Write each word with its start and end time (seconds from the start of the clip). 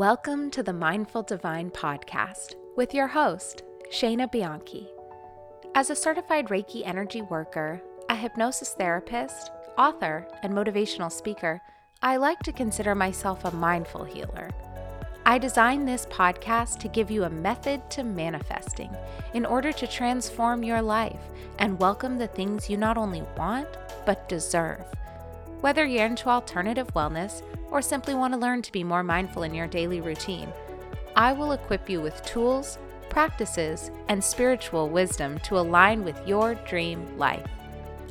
Welcome 0.00 0.50
to 0.52 0.62
the 0.62 0.72
Mindful 0.72 1.24
Divine 1.24 1.68
podcast 1.68 2.54
with 2.74 2.94
your 2.94 3.06
host, 3.06 3.64
Shayna 3.92 4.32
Bianchi. 4.32 4.88
As 5.74 5.90
a 5.90 5.94
certified 5.94 6.48
Reiki 6.48 6.80
energy 6.86 7.20
worker, 7.20 7.82
a 8.08 8.16
hypnosis 8.16 8.72
therapist, 8.72 9.50
author, 9.76 10.26
and 10.42 10.54
motivational 10.54 11.12
speaker, 11.12 11.60
I 12.00 12.16
like 12.16 12.38
to 12.44 12.50
consider 12.52 12.94
myself 12.94 13.44
a 13.44 13.54
mindful 13.54 14.04
healer. 14.04 14.48
I 15.26 15.36
designed 15.36 15.86
this 15.86 16.06
podcast 16.06 16.78
to 16.78 16.88
give 16.88 17.10
you 17.10 17.24
a 17.24 17.28
method 17.28 17.90
to 17.90 18.02
manifesting 18.02 18.96
in 19.34 19.44
order 19.44 19.70
to 19.70 19.86
transform 19.86 20.64
your 20.64 20.80
life 20.80 21.20
and 21.58 21.78
welcome 21.78 22.16
the 22.16 22.28
things 22.28 22.70
you 22.70 22.78
not 22.78 22.96
only 22.96 23.22
want, 23.36 23.68
but 24.06 24.30
deserve. 24.30 24.82
Whether 25.60 25.84
you're 25.84 26.06
into 26.06 26.30
alternative 26.30 26.88
wellness 26.94 27.42
or 27.70 27.82
simply 27.82 28.14
want 28.14 28.34
to 28.34 28.40
learn 28.40 28.62
to 28.62 28.72
be 28.72 28.84
more 28.84 29.02
mindful 29.02 29.42
in 29.42 29.54
your 29.54 29.66
daily 29.66 30.00
routine, 30.00 30.52
I 31.16 31.32
will 31.32 31.52
equip 31.52 31.88
you 31.88 32.00
with 32.00 32.24
tools, 32.24 32.78
practices, 33.08 33.90
and 34.08 34.22
spiritual 34.22 34.88
wisdom 34.88 35.38
to 35.40 35.58
align 35.58 36.04
with 36.04 36.26
your 36.26 36.54
dream 36.54 37.18
life. 37.18 37.48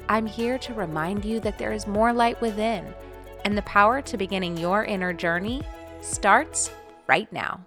I'm 0.08 0.26
here 0.26 0.58
to 0.60 0.74
remind 0.74 1.24
you 1.24 1.40
that 1.42 1.58
there 1.58 1.72
is 1.72 1.88
more 1.88 2.12
light 2.12 2.40
within, 2.42 2.94
and 3.46 3.58
the 3.58 3.62
power 3.64 4.02
to 4.02 4.18
beginning 4.18 4.58
your 4.58 4.84
inner 4.84 5.14
journey 5.14 5.62
starts 6.02 6.72
right 7.08 7.32
now. 7.32 7.66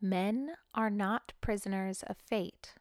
Men 0.00 0.52
are 0.74 0.90
not 0.90 1.34
prisoners 1.40 2.02
of 2.06 2.16
fate, 2.16 2.74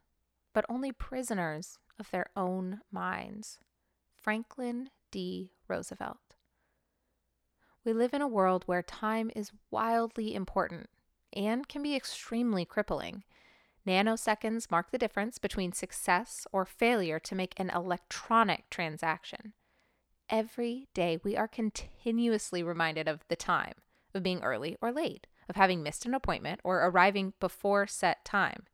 but 0.54 0.66
only 0.70 0.92
prisoners 0.92 1.78
of 2.00 2.10
their 2.12 2.28
own 2.36 2.80
minds. 2.92 3.60
Franklin 4.16 4.90
D. 5.12 5.52
Roosevelt. 5.70 6.18
We 7.86 7.94
live 7.94 8.14
in 8.14 8.22
a 8.22 8.28
world 8.28 8.64
where 8.66 8.84
time 8.84 9.32
is 9.36 9.52
wildly 9.72 10.36
important 10.36 10.90
and 11.34 11.68
can 11.68 11.82
be 11.82 11.96
extremely 11.96 12.66
crippling. 12.66 13.24
Nanoseconds 13.88 14.70
mark 14.70 14.92
the 14.92 14.98
difference 14.98 15.38
between 15.38 15.72
success 15.72 16.46
or 16.52 16.66
failure 16.66 17.20
to 17.20 17.36
make 17.36 17.58
an 17.58 17.70
electronic 17.70 18.70
transaction. 18.70 19.54
Every 20.30 20.88
day, 20.94 21.20
we 21.24 21.36
are 21.38 21.48
continuously 21.48 22.62
reminded 22.62 23.08
of 23.08 23.22
the 23.30 23.36
time, 23.36 23.74
of 24.14 24.22
being 24.22 24.44
early 24.44 24.78
or 24.82 24.92
late, 24.92 25.26
of 25.48 25.56
having 25.56 25.82
missed 25.82 26.06
an 26.06 26.14
appointment 26.14 26.60
or 26.64 26.86
arriving 26.86 27.34
before 27.40 27.88
set 27.88 28.24
time. 28.26 28.66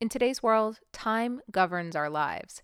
In 0.00 0.08
today's 0.08 0.42
world, 0.42 0.80
time 0.92 1.40
governs 1.50 1.96
our 1.96 2.10
lives. 2.10 2.62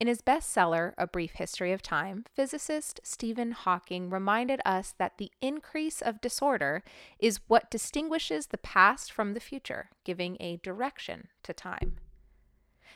In 0.00 0.06
his 0.06 0.22
bestseller, 0.22 0.94
A 0.96 1.06
Brief 1.06 1.32
History 1.32 1.72
of 1.72 1.82
Time, 1.82 2.24
physicist 2.34 3.00
Stephen 3.04 3.52
Hawking 3.52 4.08
reminded 4.08 4.62
us 4.64 4.94
that 4.96 5.18
the 5.18 5.30
increase 5.42 6.00
of 6.00 6.22
disorder 6.22 6.82
is 7.18 7.40
what 7.48 7.70
distinguishes 7.70 8.46
the 8.46 8.56
past 8.56 9.12
from 9.12 9.34
the 9.34 9.40
future, 9.40 9.90
giving 10.02 10.38
a 10.40 10.56
direction 10.56 11.28
to 11.42 11.52
time. 11.52 11.98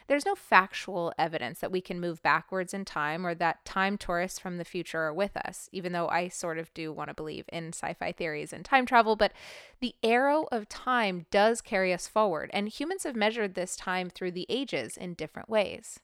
There's 0.06 0.24
no 0.24 0.34
factual 0.34 1.12
evidence 1.18 1.60
that 1.60 1.70
we 1.70 1.82
can 1.82 2.00
move 2.00 2.22
backwards 2.22 2.72
in 2.72 2.86
time 2.86 3.26
or 3.26 3.34
that 3.34 3.66
time 3.66 3.98
tourists 3.98 4.38
from 4.38 4.56
the 4.56 4.64
future 4.64 5.00
are 5.00 5.12
with 5.12 5.36
us, 5.36 5.68
even 5.72 5.92
though 5.92 6.08
I 6.08 6.28
sort 6.28 6.58
of 6.58 6.72
do 6.72 6.90
want 6.90 7.08
to 7.08 7.14
believe 7.14 7.44
in 7.52 7.68
sci 7.68 7.92
fi 7.92 8.12
theories 8.12 8.50
and 8.50 8.64
time 8.64 8.86
travel. 8.86 9.14
But 9.14 9.34
the 9.80 9.94
arrow 10.02 10.46
of 10.50 10.70
time 10.70 11.26
does 11.30 11.60
carry 11.60 11.92
us 11.92 12.08
forward, 12.08 12.50
and 12.54 12.66
humans 12.66 13.04
have 13.04 13.14
measured 13.14 13.54
this 13.54 13.76
time 13.76 14.08
through 14.08 14.32
the 14.32 14.46
ages 14.48 14.96
in 14.96 15.12
different 15.12 15.50
ways. 15.50 16.00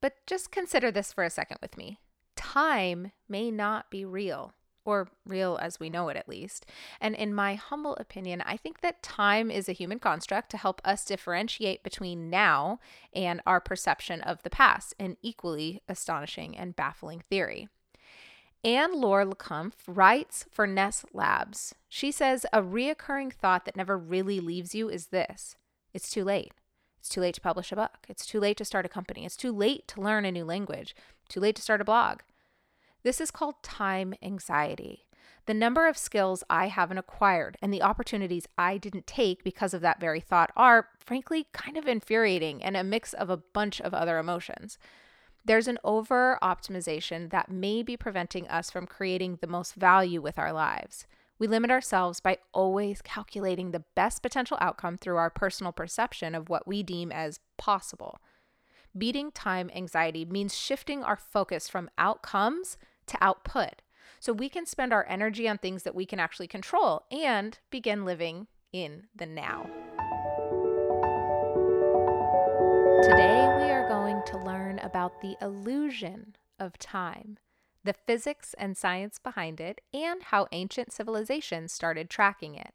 But 0.00 0.14
just 0.26 0.50
consider 0.50 0.90
this 0.90 1.12
for 1.12 1.24
a 1.24 1.30
second 1.30 1.58
with 1.62 1.76
me. 1.76 1.98
Time 2.36 3.12
may 3.28 3.50
not 3.50 3.90
be 3.90 4.04
real, 4.04 4.52
or 4.84 5.08
real 5.26 5.58
as 5.60 5.80
we 5.80 5.90
know 5.90 6.08
it 6.08 6.16
at 6.16 6.28
least. 6.28 6.64
And 7.00 7.14
in 7.14 7.34
my 7.34 7.54
humble 7.54 7.96
opinion, 7.96 8.40
I 8.42 8.56
think 8.56 8.80
that 8.80 9.02
time 9.02 9.50
is 9.50 9.68
a 9.68 9.72
human 9.72 9.98
construct 9.98 10.50
to 10.50 10.56
help 10.56 10.80
us 10.84 11.04
differentiate 11.04 11.82
between 11.82 12.30
now 12.30 12.78
and 13.12 13.42
our 13.46 13.60
perception 13.60 14.20
of 14.20 14.42
the 14.42 14.50
past, 14.50 14.94
an 14.98 15.16
equally 15.22 15.82
astonishing 15.88 16.56
and 16.56 16.76
baffling 16.76 17.20
theory. 17.20 17.68
Anne 18.64 19.00
Laure 19.00 19.24
Le 19.24 19.36
Cunff 19.36 19.74
writes 19.86 20.44
for 20.50 20.66
Ness 20.66 21.04
Labs. 21.12 21.74
She 21.88 22.10
says 22.10 22.46
a 22.52 22.62
reoccurring 22.62 23.32
thought 23.32 23.64
that 23.64 23.76
never 23.76 23.96
really 23.98 24.40
leaves 24.40 24.74
you 24.74 24.88
is 24.88 25.08
this 25.08 25.56
it's 25.92 26.10
too 26.10 26.24
late. 26.24 26.52
It's 27.06 27.14
too 27.14 27.20
late 27.20 27.36
to 27.36 27.40
publish 27.40 27.70
a 27.70 27.76
book. 27.76 27.98
It's 28.08 28.26
too 28.26 28.40
late 28.40 28.56
to 28.56 28.64
start 28.64 28.84
a 28.84 28.88
company. 28.88 29.24
It's 29.24 29.36
too 29.36 29.52
late 29.52 29.86
to 29.86 30.00
learn 30.00 30.24
a 30.24 30.32
new 30.32 30.44
language. 30.44 30.92
Too 31.28 31.38
late 31.38 31.54
to 31.54 31.62
start 31.62 31.80
a 31.80 31.84
blog. 31.84 32.18
This 33.04 33.20
is 33.20 33.30
called 33.30 33.62
time 33.62 34.12
anxiety. 34.20 35.06
The 35.46 35.54
number 35.54 35.86
of 35.86 35.96
skills 35.96 36.42
I 36.50 36.66
haven't 36.66 36.98
acquired 36.98 37.58
and 37.62 37.72
the 37.72 37.80
opportunities 37.80 38.48
I 38.58 38.76
didn't 38.76 39.06
take 39.06 39.44
because 39.44 39.72
of 39.72 39.82
that 39.82 40.00
very 40.00 40.18
thought 40.18 40.50
are, 40.56 40.88
frankly, 40.98 41.46
kind 41.52 41.76
of 41.76 41.86
infuriating 41.86 42.60
and 42.60 42.76
a 42.76 42.82
mix 42.82 43.12
of 43.12 43.30
a 43.30 43.36
bunch 43.36 43.80
of 43.80 43.94
other 43.94 44.18
emotions. 44.18 44.76
There's 45.44 45.68
an 45.68 45.78
over 45.84 46.40
optimization 46.42 47.30
that 47.30 47.48
may 47.48 47.84
be 47.84 47.96
preventing 47.96 48.48
us 48.48 48.68
from 48.68 48.88
creating 48.88 49.38
the 49.40 49.46
most 49.46 49.76
value 49.76 50.20
with 50.20 50.40
our 50.40 50.52
lives. 50.52 51.06
We 51.38 51.46
limit 51.46 51.70
ourselves 51.70 52.20
by 52.20 52.38
always 52.52 53.02
calculating 53.02 53.70
the 53.70 53.84
best 53.94 54.22
potential 54.22 54.56
outcome 54.60 54.96
through 54.96 55.16
our 55.16 55.28
personal 55.28 55.72
perception 55.72 56.34
of 56.34 56.48
what 56.48 56.66
we 56.66 56.82
deem 56.82 57.12
as 57.12 57.40
possible. 57.58 58.20
Beating 58.96 59.30
time 59.30 59.70
anxiety 59.74 60.24
means 60.24 60.56
shifting 60.56 61.04
our 61.04 61.16
focus 61.16 61.68
from 61.68 61.90
outcomes 61.98 62.78
to 63.06 63.18
output 63.20 63.82
so 64.18 64.32
we 64.32 64.48
can 64.48 64.64
spend 64.64 64.92
our 64.92 65.06
energy 65.08 65.46
on 65.46 65.58
things 65.58 65.82
that 65.82 65.94
we 65.94 66.06
can 66.06 66.18
actually 66.18 66.46
control 66.46 67.04
and 67.10 67.58
begin 67.70 68.06
living 68.06 68.46
in 68.72 69.08
the 69.14 69.26
now. 69.26 69.68
Today, 73.02 73.46
we 73.58 73.70
are 73.70 73.86
going 73.88 74.22
to 74.26 74.38
learn 74.38 74.78
about 74.78 75.20
the 75.20 75.36
illusion 75.42 76.34
of 76.58 76.78
time 76.78 77.38
the 77.86 77.94
physics 77.94 78.54
and 78.58 78.76
science 78.76 79.18
behind 79.18 79.60
it, 79.60 79.80
and 79.94 80.22
how 80.24 80.46
ancient 80.52 80.92
civilizations 80.92 81.72
started 81.72 82.10
tracking 82.10 82.54
it. 82.54 82.74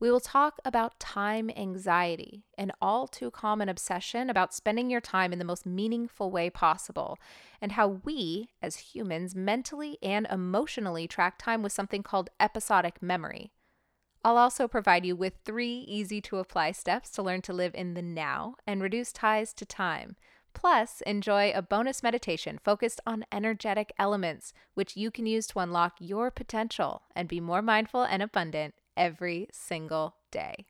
We 0.00 0.10
will 0.10 0.20
talk 0.20 0.58
about 0.64 1.00
time 1.00 1.50
anxiety, 1.56 2.44
an 2.58 2.72
all 2.82 3.06
too 3.06 3.30
common 3.30 3.68
obsession 3.68 4.28
about 4.28 4.52
spending 4.52 4.90
your 4.90 5.00
time 5.00 5.32
in 5.32 5.38
the 5.38 5.44
most 5.44 5.64
meaningful 5.64 6.30
way 6.30 6.50
possible, 6.50 7.16
and 7.60 7.72
how 7.72 8.00
we, 8.04 8.48
as 8.60 8.76
humans, 8.76 9.34
mentally 9.34 9.96
and 10.02 10.26
emotionally 10.30 11.06
track 11.06 11.38
time 11.38 11.62
with 11.62 11.72
something 11.72 12.02
called 12.02 12.28
episodic 12.38 13.00
memory. 13.00 13.52
I'll 14.24 14.36
also 14.36 14.66
provide 14.66 15.06
you 15.06 15.14
with 15.14 15.34
three 15.44 15.84
easy 15.86 16.20
to 16.22 16.38
apply 16.38 16.72
steps 16.72 17.10
to 17.10 17.22
learn 17.22 17.42
to 17.42 17.52
live 17.52 17.74
in 17.74 17.94
the 17.94 18.02
now 18.02 18.56
and 18.66 18.82
reduce 18.82 19.12
ties 19.12 19.52
to 19.54 19.64
time 19.64 20.16
Plus, 20.54 21.00
enjoy 21.02 21.52
a 21.52 21.60
bonus 21.60 22.02
meditation 22.02 22.58
focused 22.64 23.00
on 23.06 23.26
energetic 23.30 23.92
elements, 23.98 24.54
which 24.74 24.96
you 24.96 25.10
can 25.10 25.26
use 25.26 25.46
to 25.48 25.58
unlock 25.58 25.94
your 25.98 26.30
potential 26.30 27.02
and 27.14 27.28
be 27.28 27.40
more 27.40 27.60
mindful 27.60 28.04
and 28.04 28.22
abundant 28.22 28.74
every 28.96 29.48
single 29.52 30.14
day. 30.30 30.66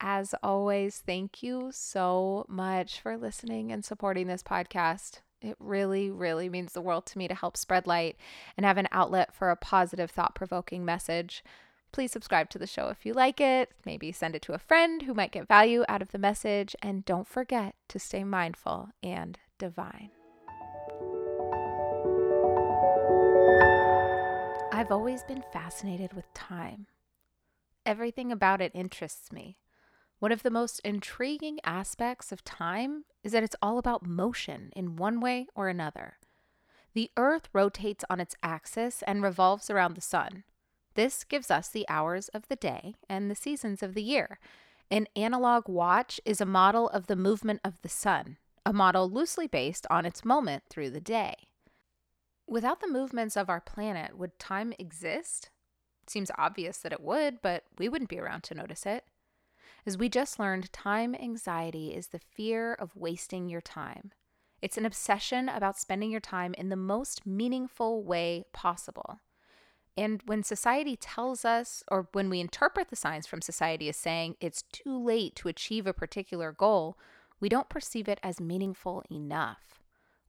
As 0.00 0.34
always, 0.42 1.02
thank 1.04 1.42
you 1.42 1.70
so 1.72 2.46
much 2.48 3.00
for 3.00 3.18
listening 3.18 3.70
and 3.70 3.84
supporting 3.84 4.26
this 4.26 4.42
podcast. 4.42 5.20
It 5.42 5.56
really, 5.58 6.10
really 6.10 6.48
means 6.48 6.72
the 6.72 6.80
world 6.80 7.06
to 7.06 7.18
me 7.18 7.28
to 7.28 7.34
help 7.34 7.56
spread 7.56 7.86
light 7.86 8.16
and 8.56 8.64
have 8.64 8.78
an 8.78 8.88
outlet 8.92 9.34
for 9.34 9.50
a 9.50 9.56
positive, 9.56 10.10
thought 10.10 10.34
provoking 10.34 10.84
message. 10.84 11.44
Please 11.92 12.12
subscribe 12.12 12.50
to 12.50 12.58
the 12.58 12.66
show 12.66 12.88
if 12.88 13.04
you 13.04 13.12
like 13.12 13.40
it. 13.40 13.70
Maybe 13.84 14.12
send 14.12 14.36
it 14.36 14.42
to 14.42 14.52
a 14.52 14.58
friend 14.58 15.02
who 15.02 15.14
might 15.14 15.32
get 15.32 15.48
value 15.48 15.84
out 15.88 16.02
of 16.02 16.12
the 16.12 16.18
message. 16.18 16.76
And 16.82 17.04
don't 17.04 17.26
forget 17.26 17.74
to 17.88 17.98
stay 17.98 18.22
mindful 18.22 18.90
and 19.02 19.38
divine. 19.58 20.10
I've 24.72 24.92
always 24.92 25.22
been 25.24 25.44
fascinated 25.52 26.12
with 26.12 26.32
time. 26.32 26.86
Everything 27.84 28.30
about 28.30 28.60
it 28.60 28.72
interests 28.74 29.32
me. 29.32 29.58
One 30.20 30.32
of 30.32 30.42
the 30.42 30.50
most 30.50 30.80
intriguing 30.84 31.58
aspects 31.64 32.30
of 32.30 32.44
time 32.44 33.04
is 33.24 33.32
that 33.32 33.42
it's 33.42 33.56
all 33.60 33.78
about 33.78 34.06
motion 34.06 34.70
in 34.76 34.96
one 34.96 35.20
way 35.20 35.48
or 35.54 35.68
another. 35.68 36.18
The 36.92 37.10
earth 37.16 37.48
rotates 37.52 38.04
on 38.10 38.20
its 38.20 38.34
axis 38.42 39.02
and 39.06 39.22
revolves 39.22 39.70
around 39.70 39.94
the 39.94 40.00
sun. 40.00 40.44
This 41.00 41.24
gives 41.24 41.50
us 41.50 41.70
the 41.70 41.88
hours 41.88 42.28
of 42.28 42.46
the 42.48 42.56
day 42.56 42.94
and 43.08 43.30
the 43.30 43.34
seasons 43.34 43.82
of 43.82 43.94
the 43.94 44.02
year. 44.02 44.38
An 44.90 45.06
analog 45.16 45.66
watch 45.66 46.20
is 46.26 46.42
a 46.42 46.44
model 46.44 46.90
of 46.90 47.06
the 47.06 47.16
movement 47.16 47.62
of 47.64 47.80
the 47.80 47.88
sun, 47.88 48.36
a 48.66 48.74
model 48.74 49.10
loosely 49.10 49.46
based 49.46 49.86
on 49.88 50.04
its 50.04 50.26
moment 50.26 50.64
through 50.68 50.90
the 50.90 51.00
day. 51.00 51.48
Without 52.46 52.80
the 52.80 52.86
movements 52.86 53.34
of 53.34 53.48
our 53.48 53.62
planet, 53.62 54.18
would 54.18 54.38
time 54.38 54.74
exist? 54.78 55.48
It 56.02 56.10
seems 56.10 56.30
obvious 56.36 56.76
that 56.76 56.92
it 56.92 57.00
would, 57.00 57.40
but 57.40 57.64
we 57.78 57.88
wouldn't 57.88 58.10
be 58.10 58.20
around 58.20 58.42
to 58.42 58.54
notice 58.54 58.84
it. 58.84 59.04
As 59.86 59.96
we 59.96 60.10
just 60.10 60.38
learned, 60.38 60.70
time 60.70 61.14
anxiety 61.14 61.94
is 61.94 62.08
the 62.08 62.18
fear 62.18 62.74
of 62.74 62.94
wasting 62.94 63.48
your 63.48 63.62
time. 63.62 64.12
It's 64.60 64.76
an 64.76 64.84
obsession 64.84 65.48
about 65.48 65.78
spending 65.78 66.10
your 66.10 66.20
time 66.20 66.52
in 66.58 66.68
the 66.68 66.76
most 66.76 67.26
meaningful 67.26 68.04
way 68.04 68.44
possible. 68.52 69.20
And 69.96 70.22
when 70.26 70.42
society 70.42 70.96
tells 70.96 71.44
us, 71.44 71.82
or 71.88 72.08
when 72.12 72.30
we 72.30 72.40
interpret 72.40 72.88
the 72.88 72.96
signs 72.96 73.26
from 73.26 73.42
society 73.42 73.88
as 73.88 73.96
saying 73.96 74.36
it's 74.40 74.64
too 74.72 74.96
late 74.96 75.34
to 75.36 75.48
achieve 75.48 75.86
a 75.86 75.92
particular 75.92 76.52
goal, 76.52 76.96
we 77.40 77.48
don't 77.48 77.68
perceive 77.68 78.08
it 78.08 78.20
as 78.22 78.40
meaningful 78.40 79.02
enough. 79.10 79.80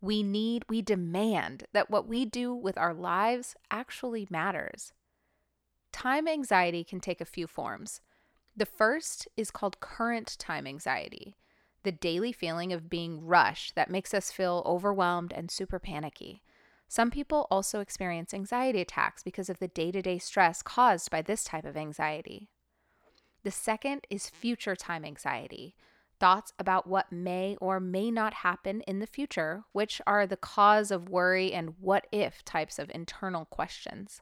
We 0.01 0.23
need, 0.23 0.65
we 0.67 0.81
demand 0.81 1.65
that 1.73 1.89
what 1.89 2.07
we 2.07 2.25
do 2.25 2.53
with 2.55 2.77
our 2.77 2.93
lives 2.93 3.55
actually 3.69 4.27
matters. 4.29 4.93
Time 5.91 6.27
anxiety 6.27 6.83
can 6.83 6.99
take 6.99 7.21
a 7.21 7.25
few 7.25 7.45
forms. 7.45 8.01
The 8.55 8.65
first 8.65 9.27
is 9.37 9.51
called 9.51 9.79
current 9.79 10.37
time 10.39 10.65
anxiety, 10.65 11.37
the 11.83 11.91
daily 11.91 12.31
feeling 12.31 12.73
of 12.73 12.89
being 12.89 13.25
rushed 13.25 13.75
that 13.75 13.91
makes 13.91 14.13
us 14.13 14.31
feel 14.31 14.63
overwhelmed 14.65 15.33
and 15.33 15.51
super 15.51 15.79
panicky. 15.79 16.41
Some 16.91 17.09
people 17.09 17.47
also 17.49 17.79
experience 17.79 18.33
anxiety 18.33 18.81
attacks 18.81 19.23
because 19.23 19.49
of 19.49 19.59
the 19.59 19.69
day 19.69 19.93
to 19.93 20.01
day 20.01 20.17
stress 20.17 20.61
caused 20.61 21.09
by 21.09 21.21
this 21.21 21.45
type 21.45 21.63
of 21.63 21.77
anxiety. 21.77 22.49
The 23.43 23.49
second 23.49 24.05
is 24.09 24.29
future 24.29 24.75
time 24.75 25.05
anxiety, 25.05 25.73
thoughts 26.19 26.51
about 26.59 26.87
what 26.87 27.09
may 27.09 27.55
or 27.61 27.79
may 27.79 28.11
not 28.11 28.33
happen 28.33 28.81
in 28.81 28.99
the 28.99 29.07
future, 29.07 29.63
which 29.71 30.01
are 30.05 30.27
the 30.27 30.35
cause 30.35 30.91
of 30.91 31.07
worry 31.07 31.53
and 31.53 31.75
what 31.79 32.07
if 32.11 32.43
types 32.43 32.77
of 32.77 32.91
internal 32.93 33.45
questions. 33.45 34.19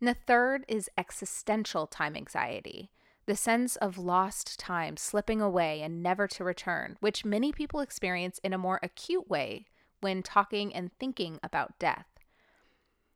And 0.00 0.08
the 0.08 0.14
third 0.26 0.64
is 0.66 0.90
existential 0.98 1.86
time 1.86 2.16
anxiety, 2.16 2.90
the 3.26 3.36
sense 3.36 3.76
of 3.76 3.96
lost 3.96 4.58
time 4.58 4.96
slipping 4.96 5.40
away 5.40 5.80
and 5.80 6.02
never 6.02 6.26
to 6.26 6.42
return, 6.42 6.96
which 6.98 7.24
many 7.24 7.52
people 7.52 7.78
experience 7.78 8.40
in 8.42 8.52
a 8.52 8.58
more 8.58 8.80
acute 8.82 9.30
way 9.30 9.66
when 10.02 10.22
talking 10.22 10.74
and 10.74 10.90
thinking 10.98 11.40
about 11.42 11.78
death. 11.78 12.06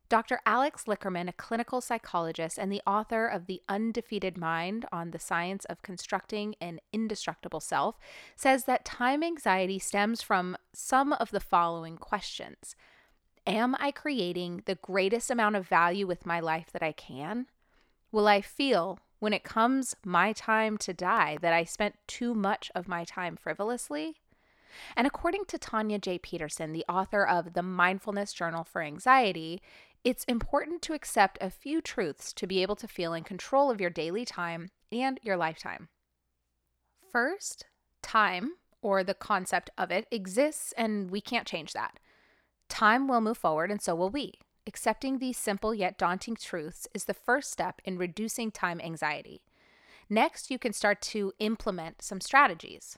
Dr. 0.09 0.39
Alex 0.45 0.85
Lickerman, 0.85 1.27
a 1.27 1.33
clinical 1.33 1.81
psychologist 1.81 2.57
and 2.57 2.71
the 2.71 2.81
author 2.87 3.27
of 3.27 3.45
The 3.45 3.61
Undefeated 3.67 4.37
Mind 4.37 4.85
on 4.89 5.11
the 5.11 5.19
Science 5.19 5.65
of 5.65 5.81
Constructing 5.81 6.55
an 6.61 6.79
Indestructible 6.93 7.59
Self, 7.59 7.97
says 8.33 8.63
that 8.63 8.85
time 8.85 9.21
anxiety 9.21 9.79
stems 9.79 10.21
from 10.21 10.55
some 10.71 11.11
of 11.11 11.31
the 11.31 11.41
following 11.41 11.97
questions 11.97 12.75
Am 13.45 13.75
I 13.79 13.91
creating 13.91 14.63
the 14.65 14.75
greatest 14.75 15.29
amount 15.29 15.57
of 15.57 15.67
value 15.67 16.07
with 16.07 16.25
my 16.25 16.39
life 16.39 16.67
that 16.71 16.83
I 16.83 16.93
can? 16.93 17.47
Will 18.11 18.27
I 18.27 18.39
feel, 18.39 18.99
when 19.19 19.33
it 19.33 19.43
comes 19.43 19.95
my 20.05 20.31
time 20.31 20.77
to 20.79 20.93
die, 20.93 21.37
that 21.41 21.53
I 21.53 21.65
spent 21.65 21.95
too 22.07 22.33
much 22.33 22.71
of 22.73 22.87
my 22.87 23.03
time 23.03 23.35
frivolously? 23.35 24.21
And 24.95 25.07
according 25.07 25.45
to 25.45 25.57
Tanya 25.57 25.99
J. 25.99 26.17
Peterson, 26.17 26.71
the 26.71 26.85
author 26.89 27.25
of 27.25 27.53
The 27.53 27.63
Mindfulness 27.63 28.33
Journal 28.33 28.63
for 28.63 28.81
Anxiety, 28.81 29.61
it's 30.03 30.23
important 30.25 30.81
to 30.83 30.93
accept 30.93 31.37
a 31.41 31.49
few 31.49 31.81
truths 31.81 32.31
to 32.33 32.47
be 32.47 32.61
able 32.61 32.75
to 32.77 32.87
feel 32.87 33.13
in 33.13 33.23
control 33.23 33.69
of 33.69 33.81
your 33.81 33.89
daily 33.89 34.25
time 34.25 34.69
and 34.91 35.19
your 35.23 35.37
lifetime. 35.37 35.89
First, 37.11 37.65
time, 38.01 38.53
or 38.81 39.03
the 39.03 39.13
concept 39.13 39.69
of 39.77 39.91
it, 39.91 40.07
exists 40.11 40.73
and 40.77 41.11
we 41.11 41.21
can't 41.21 41.47
change 41.47 41.73
that. 41.73 41.99
Time 42.69 43.07
will 43.07 43.21
move 43.21 43.37
forward 43.37 43.71
and 43.71 43.81
so 43.81 43.95
will 43.95 44.09
we. 44.09 44.33
Accepting 44.65 45.17
these 45.17 45.37
simple 45.37 45.73
yet 45.73 45.97
daunting 45.97 46.35
truths 46.35 46.87
is 46.93 47.05
the 47.05 47.13
first 47.13 47.51
step 47.51 47.81
in 47.85 47.97
reducing 47.97 48.51
time 48.51 48.81
anxiety. 48.81 49.41
Next, 50.09 50.51
you 50.51 50.59
can 50.59 50.73
start 50.73 51.01
to 51.03 51.33
implement 51.39 52.01
some 52.01 52.21
strategies. 52.21 52.97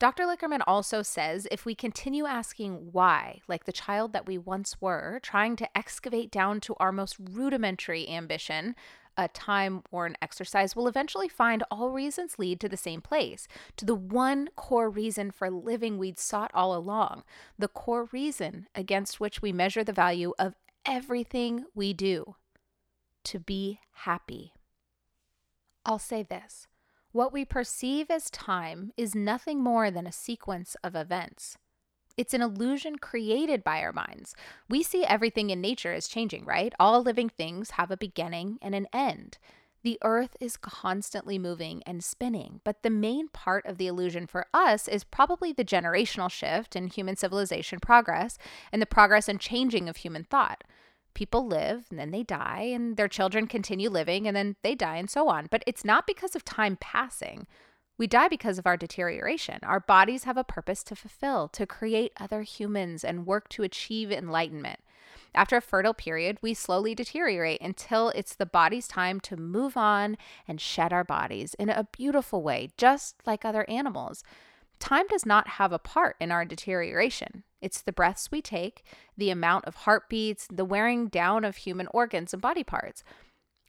Dr. 0.00 0.24
Lickerman 0.24 0.62
also 0.66 1.02
says 1.02 1.46
if 1.50 1.66
we 1.66 1.74
continue 1.74 2.24
asking 2.24 2.88
why, 2.90 3.42
like 3.46 3.64
the 3.64 3.70
child 3.70 4.14
that 4.14 4.26
we 4.26 4.38
once 4.38 4.80
were, 4.80 5.20
trying 5.22 5.56
to 5.56 5.76
excavate 5.76 6.30
down 6.30 6.58
to 6.60 6.74
our 6.80 6.90
most 6.90 7.16
rudimentary 7.20 8.08
ambition, 8.08 8.74
a 9.18 9.28
time 9.28 9.82
or 9.92 10.06
an 10.06 10.16
exercise, 10.22 10.74
we'll 10.74 10.88
eventually 10.88 11.28
find 11.28 11.62
all 11.70 11.90
reasons 11.90 12.38
lead 12.38 12.60
to 12.60 12.68
the 12.68 12.78
same 12.78 13.02
place, 13.02 13.46
to 13.76 13.84
the 13.84 13.94
one 13.94 14.48
core 14.56 14.88
reason 14.88 15.30
for 15.30 15.50
living 15.50 15.98
we'd 15.98 16.18
sought 16.18 16.50
all 16.54 16.74
along, 16.74 17.22
the 17.58 17.68
core 17.68 18.08
reason 18.10 18.68
against 18.74 19.20
which 19.20 19.42
we 19.42 19.52
measure 19.52 19.84
the 19.84 19.92
value 19.92 20.32
of 20.38 20.54
everything 20.86 21.66
we 21.74 21.92
do 21.92 22.36
to 23.22 23.38
be 23.38 23.80
happy. 23.92 24.54
I'll 25.84 25.98
say 25.98 26.22
this 26.22 26.68
what 27.12 27.32
we 27.32 27.44
perceive 27.44 28.10
as 28.10 28.30
time 28.30 28.92
is 28.96 29.14
nothing 29.14 29.62
more 29.62 29.90
than 29.90 30.06
a 30.06 30.12
sequence 30.12 30.76
of 30.84 30.94
events. 30.94 31.58
It's 32.16 32.34
an 32.34 32.42
illusion 32.42 32.98
created 32.98 33.64
by 33.64 33.80
our 33.82 33.92
minds. 33.92 34.34
We 34.68 34.82
see 34.82 35.04
everything 35.04 35.50
in 35.50 35.60
nature 35.60 35.92
as 35.92 36.08
changing, 36.08 36.44
right? 36.44 36.72
All 36.78 37.02
living 37.02 37.28
things 37.28 37.70
have 37.72 37.90
a 37.90 37.96
beginning 37.96 38.58
and 38.60 38.74
an 38.74 38.86
end. 38.92 39.38
The 39.82 39.98
earth 40.02 40.36
is 40.40 40.58
constantly 40.58 41.38
moving 41.38 41.82
and 41.86 42.04
spinning, 42.04 42.60
but 42.64 42.82
the 42.82 42.90
main 42.90 43.28
part 43.28 43.64
of 43.64 43.78
the 43.78 43.86
illusion 43.86 44.26
for 44.26 44.46
us 44.52 44.86
is 44.86 45.04
probably 45.04 45.52
the 45.52 45.64
generational 45.64 46.30
shift 46.30 46.76
in 46.76 46.88
human 46.88 47.16
civilization 47.16 47.80
progress 47.80 48.36
and 48.70 48.82
the 48.82 48.86
progress 48.86 49.26
and 49.26 49.40
changing 49.40 49.88
of 49.88 49.96
human 49.96 50.24
thought 50.24 50.64
people 51.20 51.46
live 51.46 51.84
and 51.90 51.98
then 51.98 52.12
they 52.12 52.22
die 52.22 52.70
and 52.72 52.96
their 52.96 53.06
children 53.06 53.46
continue 53.46 53.90
living 53.90 54.26
and 54.26 54.34
then 54.34 54.56
they 54.62 54.74
die 54.74 54.96
and 54.96 55.10
so 55.10 55.28
on. 55.28 55.48
But 55.50 55.62
it's 55.66 55.84
not 55.84 56.06
because 56.06 56.34
of 56.34 56.46
time 56.46 56.78
passing. 56.80 57.46
We 57.98 58.06
die 58.06 58.28
because 58.28 58.58
of 58.58 58.66
our 58.66 58.78
deterioration. 58.78 59.58
Our 59.62 59.80
bodies 59.80 60.24
have 60.24 60.38
a 60.38 60.44
purpose 60.44 60.82
to 60.84 60.96
fulfill, 60.96 61.48
to 61.48 61.66
create 61.66 62.14
other 62.18 62.40
humans 62.40 63.04
and 63.04 63.26
work 63.26 63.50
to 63.50 63.62
achieve 63.62 64.10
enlightenment. 64.10 64.80
After 65.34 65.58
a 65.58 65.60
fertile 65.60 65.92
period, 65.92 66.38
we 66.40 66.54
slowly 66.54 66.94
deteriorate 66.94 67.60
until 67.60 68.08
it's 68.08 68.34
the 68.34 68.46
body's 68.46 68.88
time 68.88 69.20
to 69.20 69.36
move 69.36 69.76
on 69.76 70.16
and 70.48 70.58
shed 70.58 70.90
our 70.90 71.04
bodies 71.04 71.52
in 71.52 71.68
a 71.68 71.86
beautiful 71.92 72.42
way, 72.42 72.70
just 72.78 73.16
like 73.26 73.44
other 73.44 73.68
animals. 73.68 74.24
Time 74.78 75.06
does 75.08 75.26
not 75.26 75.48
have 75.48 75.70
a 75.70 75.78
part 75.78 76.16
in 76.18 76.32
our 76.32 76.46
deterioration. 76.46 77.44
It's 77.60 77.82
the 77.82 77.92
breaths 77.92 78.30
we 78.30 78.40
take, 78.42 78.84
the 79.16 79.30
amount 79.30 79.66
of 79.66 79.76
heartbeats, 79.76 80.46
the 80.50 80.64
wearing 80.64 81.08
down 81.08 81.44
of 81.44 81.56
human 81.56 81.86
organs 81.92 82.32
and 82.32 82.40
body 82.40 82.64
parts. 82.64 83.04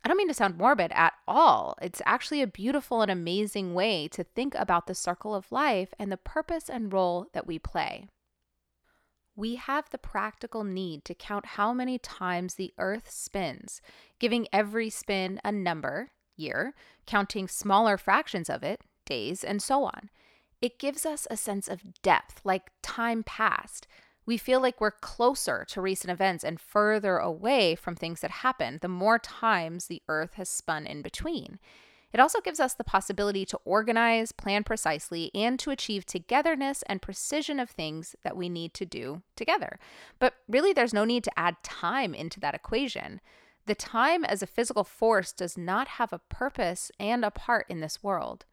I 0.04 0.08
don't 0.08 0.18
mean 0.18 0.30
to 0.30 0.34
sound 0.34 0.58
morbid 0.58 0.92
at 0.94 1.14
all. 1.28 1.78
It's 1.82 2.02
actually 2.06 2.42
a 2.42 2.48
beautiful 2.48 3.02
and 3.02 3.12
amazing 3.12 3.74
way 3.74 4.08
to 4.10 4.24
think 4.24 4.56
about 4.56 4.88
the 4.88 4.96
circle 4.96 5.36
of 5.36 5.52
life 5.52 5.94
and 6.00 6.12
the 6.12 6.18
purpose 6.18 6.70
and 6.70 6.92
role 6.92 7.28
that 7.34 7.46
we 7.46 7.60
play. 7.60 8.08
We 9.36 9.56
have 9.56 9.90
the 9.90 9.98
practical 9.98 10.64
need 10.64 11.06
to 11.06 11.14
count 11.14 11.46
how 11.46 11.74
many 11.74 11.98
times 12.00 12.56
the 12.56 12.74
earth 12.77 13.10
spins, 13.12 13.82
giving 14.20 14.48
every 14.51 14.89
spin 14.89 15.39
a 15.44 15.51
number, 15.51 16.10
year, 16.36 16.74
counting 17.06 17.48
smaller 17.48 17.98
fractions 17.98 18.50
of 18.50 18.63
it, 18.63 18.82
days, 19.06 19.44
and 19.44 19.62
so 19.62 19.84
on 19.84 20.10
it 20.62 20.80
gives 20.80 21.06
us 21.06 21.27
a 21.30 21.38
sense 21.38 21.68
of 21.68 22.01
depth, 22.01 22.41
like 22.44 22.72
time 22.82 23.24
passed. 23.24 23.88
We 24.25 24.38
feel 24.38 24.62
like 24.62 24.80
we're 24.80 24.91
closer 24.91 25.65
to 25.70 25.82
recent 25.82 26.12
events 26.12 26.44
and 26.44 26.60
further 26.60 27.18
away 27.18 27.75
from 27.75 27.96
things 27.96 28.22
that 28.22 28.32
happened 28.32 28.82
the 28.82 28.88
more 28.88 29.18
times 29.18 29.88
the 29.88 30.03
earth 30.08 30.36
has 30.36 30.48
spun 30.48 30.86
in 30.86 31.01
between. 31.01 31.60
It 32.13 32.20
also 32.20 32.41
gives 32.41 32.60
us 32.60 32.74
the 32.74 32.84
possibility 32.84 33.46
to 33.46 33.60
organize, 33.63 34.32
plan 34.32 34.63
precisely, 34.63 35.32
and 35.34 35.58
to 35.60 35.72
achieve 35.72 36.06
togetherness 36.06 36.84
and 36.84 37.01
precision 37.01 37.60
of 37.60 37.70
things 37.70 38.15
that 38.24 38.36
we 38.36 38.50
need 38.50 38.74
to 38.75 38.86
do 38.86 39.22
together. 39.36 39.80
But 40.20 40.36
really, 40.48 40.74
there's 40.74 40.94
no 40.94 41.06
need 41.06 41.24
to 41.24 41.39
add 41.39 41.56
time 41.63 42.13
into 42.13 42.39
that 42.41 42.53
equation. 42.53 43.22
The 43.65 43.75
time 43.75 44.25
as 44.25 44.44
a 44.44 44.48
physical 44.48 44.84
force 44.84 45.32
does 45.32 45.58
not 45.58 45.88
have 45.88 46.12
a 46.12 46.20
purpose 46.20 46.91
and 47.00 47.24
a 47.24 47.32
part 47.32 47.65
in 47.70 47.80
this 47.80 48.03
world. 48.03 48.46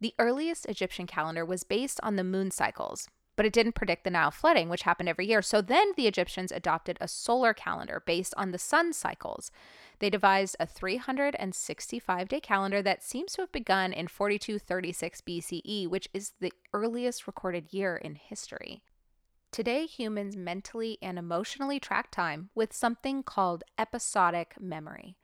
The 0.00 0.14
earliest 0.18 0.64
Egyptian 0.66 1.06
calendar 1.06 1.44
was 1.44 1.62
based 1.62 2.00
on 2.02 2.16
the 2.16 2.24
moon 2.24 2.50
cycles, 2.50 3.06
but 3.36 3.44
it 3.44 3.52
didn't 3.52 3.74
predict 3.74 4.04
the 4.04 4.10
Nile 4.10 4.30
flooding, 4.30 4.70
which 4.70 4.82
happened 4.82 5.10
every 5.10 5.26
year. 5.26 5.42
So 5.42 5.60
then 5.60 5.92
the 5.94 6.06
Egyptians 6.06 6.50
adopted 6.50 6.96
a 7.00 7.08
solar 7.08 7.52
calendar 7.52 8.02
based 8.04 8.34
on 8.38 8.50
the 8.50 8.58
sun 8.58 8.94
cycles. 8.94 9.50
They 9.98 10.08
devised 10.08 10.56
a 10.58 10.66
365 10.66 12.28
day 12.28 12.40
calendar 12.40 12.80
that 12.80 13.02
seems 13.02 13.32
to 13.34 13.42
have 13.42 13.52
begun 13.52 13.92
in 13.92 14.08
4236 14.08 15.20
BCE, 15.20 15.86
which 15.86 16.08
is 16.14 16.32
the 16.40 16.52
earliest 16.72 17.26
recorded 17.26 17.72
year 17.74 17.96
in 17.96 18.14
history. 18.14 18.82
Today, 19.52 19.84
humans 19.84 20.36
mentally 20.36 20.96
and 21.02 21.18
emotionally 21.18 21.80
track 21.80 22.10
time 22.10 22.48
with 22.54 22.72
something 22.72 23.22
called 23.22 23.64
episodic 23.78 24.54
memory 24.58 25.16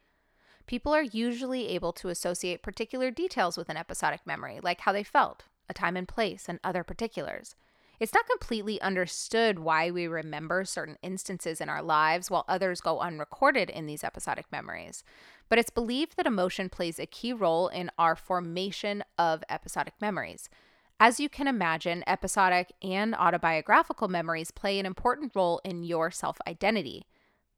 people 0.66 0.94
are 0.94 1.02
usually 1.02 1.68
able 1.68 1.92
to 1.94 2.08
associate 2.08 2.62
particular 2.62 3.10
details 3.10 3.56
with 3.56 3.68
an 3.68 3.76
episodic 3.76 4.20
memory, 4.26 4.60
like 4.62 4.80
how 4.80 4.92
they 4.92 5.02
felt, 5.02 5.44
a 5.68 5.74
time 5.74 5.96
and 5.96 6.08
place, 6.08 6.46
and 6.48 6.58
other 6.62 6.84
particulars. 6.84 7.54
It's 7.98 8.12
not 8.12 8.28
completely 8.28 8.80
understood 8.82 9.58
why 9.58 9.90
we 9.90 10.06
remember 10.06 10.64
certain 10.64 10.98
instances 11.02 11.60
in 11.60 11.70
our 11.70 11.82
lives 11.82 12.30
while 12.30 12.44
others 12.46 12.82
go 12.82 13.00
unrecorded 13.00 13.70
in 13.70 13.86
these 13.86 14.04
episodic 14.04 14.46
memories, 14.52 15.02
but 15.48 15.58
it's 15.58 15.70
believed 15.70 16.16
that 16.16 16.26
emotion 16.26 16.68
plays 16.68 16.98
a 16.98 17.06
key 17.06 17.32
role 17.32 17.68
in 17.68 17.90
our 17.98 18.14
formation 18.14 19.02
of 19.18 19.42
episodic 19.48 19.94
memories. 20.00 20.50
As 20.98 21.20
you 21.20 21.28
can 21.28 21.46
imagine, 21.46 22.04
episodic 22.06 22.72
and 22.82 23.14
autobiographical 23.14 24.08
memories 24.08 24.50
play 24.50 24.78
an 24.78 24.86
important 24.86 25.32
role 25.34 25.60
in 25.64 25.82
your 25.82 26.10
self 26.10 26.38
identity. 26.46 27.06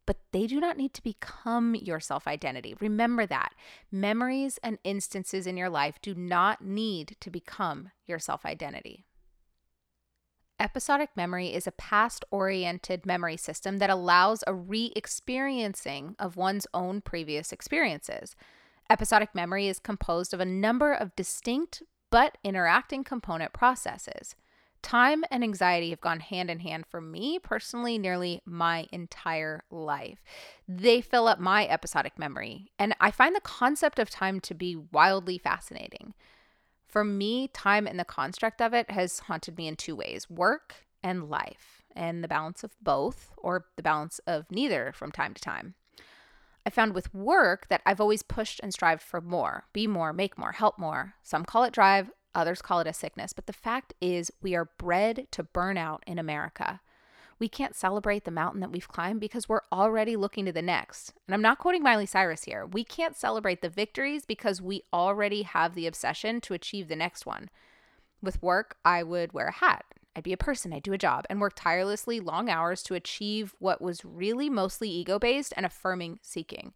But 0.08 0.16
they 0.32 0.46
do 0.46 0.58
not 0.58 0.78
need 0.78 0.94
to 0.94 1.02
become 1.02 1.74
your 1.74 2.00
self 2.00 2.26
identity. 2.26 2.74
Remember 2.80 3.26
that. 3.26 3.52
Memories 3.92 4.58
and 4.62 4.78
instances 4.82 5.46
in 5.46 5.58
your 5.58 5.68
life 5.68 6.00
do 6.00 6.14
not 6.14 6.64
need 6.64 7.18
to 7.20 7.28
become 7.28 7.90
your 8.06 8.18
self 8.18 8.46
identity. 8.46 9.04
Episodic 10.58 11.10
memory 11.14 11.52
is 11.52 11.66
a 11.66 11.72
past 11.72 12.24
oriented 12.30 13.04
memory 13.04 13.36
system 13.36 13.76
that 13.80 13.90
allows 13.90 14.42
a 14.46 14.54
re 14.54 14.94
experiencing 14.96 16.16
of 16.18 16.38
one's 16.38 16.66
own 16.72 17.02
previous 17.02 17.52
experiences. 17.52 18.34
Episodic 18.88 19.34
memory 19.34 19.68
is 19.68 19.78
composed 19.78 20.32
of 20.32 20.40
a 20.40 20.46
number 20.46 20.94
of 20.94 21.14
distinct 21.16 21.82
but 22.10 22.38
interacting 22.42 23.04
component 23.04 23.52
processes. 23.52 24.34
Time 24.82 25.24
and 25.30 25.42
anxiety 25.42 25.90
have 25.90 26.00
gone 26.00 26.20
hand 26.20 26.50
in 26.50 26.60
hand 26.60 26.86
for 26.86 27.00
me 27.00 27.38
personally 27.38 27.98
nearly 27.98 28.40
my 28.44 28.86
entire 28.92 29.64
life. 29.70 30.22
They 30.66 31.00
fill 31.00 31.26
up 31.26 31.40
my 31.40 31.66
episodic 31.66 32.18
memory, 32.18 32.70
and 32.78 32.94
I 33.00 33.10
find 33.10 33.34
the 33.34 33.40
concept 33.40 33.98
of 33.98 34.08
time 34.08 34.40
to 34.40 34.54
be 34.54 34.76
wildly 34.76 35.38
fascinating. 35.38 36.14
For 36.86 37.04
me, 37.04 37.48
time 37.48 37.86
and 37.86 37.98
the 37.98 38.04
construct 38.04 38.62
of 38.62 38.72
it 38.72 38.90
has 38.90 39.20
haunted 39.20 39.58
me 39.58 39.68
in 39.68 39.76
two 39.76 39.96
ways 39.96 40.30
work 40.30 40.86
and 41.02 41.28
life, 41.28 41.82
and 41.94 42.24
the 42.24 42.28
balance 42.28 42.64
of 42.64 42.76
both, 42.80 43.32
or 43.36 43.66
the 43.76 43.82
balance 43.82 44.20
of 44.26 44.50
neither 44.50 44.92
from 44.92 45.12
time 45.12 45.34
to 45.34 45.40
time. 45.40 45.74
I 46.64 46.70
found 46.70 46.94
with 46.94 47.14
work 47.14 47.68
that 47.68 47.82
I've 47.86 48.00
always 48.00 48.22
pushed 48.22 48.60
and 48.62 48.72
strived 48.72 49.02
for 49.02 49.20
more 49.20 49.64
be 49.72 49.86
more, 49.86 50.12
make 50.12 50.36
more, 50.36 50.52
help 50.52 50.78
more. 50.78 51.14
Some 51.22 51.44
call 51.44 51.64
it 51.64 51.72
drive, 51.72 52.10
Others 52.38 52.62
call 52.62 52.78
it 52.78 52.86
a 52.86 52.92
sickness. 52.92 53.32
But 53.32 53.46
the 53.46 53.52
fact 53.52 53.94
is, 54.00 54.30
we 54.40 54.54
are 54.54 54.70
bred 54.78 55.26
to 55.32 55.42
burn 55.42 55.76
out 55.76 56.04
in 56.06 56.20
America. 56.20 56.80
We 57.40 57.48
can't 57.48 57.74
celebrate 57.74 58.24
the 58.24 58.30
mountain 58.30 58.60
that 58.60 58.70
we've 58.70 58.86
climbed 58.86 59.18
because 59.18 59.48
we're 59.48 59.62
already 59.72 60.14
looking 60.14 60.44
to 60.44 60.52
the 60.52 60.62
next. 60.62 61.14
And 61.26 61.34
I'm 61.34 61.42
not 61.42 61.58
quoting 61.58 61.82
Miley 61.82 62.06
Cyrus 62.06 62.44
here. 62.44 62.64
We 62.64 62.84
can't 62.84 63.16
celebrate 63.16 63.60
the 63.60 63.68
victories 63.68 64.24
because 64.24 64.62
we 64.62 64.84
already 64.92 65.42
have 65.42 65.74
the 65.74 65.88
obsession 65.88 66.40
to 66.42 66.54
achieve 66.54 66.86
the 66.86 66.94
next 66.94 67.26
one. 67.26 67.50
With 68.22 68.40
work, 68.40 68.76
I 68.84 69.02
would 69.02 69.32
wear 69.32 69.48
a 69.48 69.52
hat. 69.52 69.84
I'd 70.14 70.22
be 70.22 70.32
a 70.32 70.36
person, 70.36 70.72
I'd 70.72 70.84
do 70.84 70.92
a 70.92 70.98
job, 70.98 71.26
and 71.28 71.40
work 71.40 71.54
tirelessly 71.56 72.20
long 72.20 72.48
hours 72.48 72.84
to 72.84 72.94
achieve 72.94 73.56
what 73.58 73.82
was 73.82 74.04
really 74.04 74.48
mostly 74.48 74.88
ego 74.88 75.18
based 75.18 75.52
and 75.56 75.66
affirming 75.66 76.20
seeking. 76.22 76.72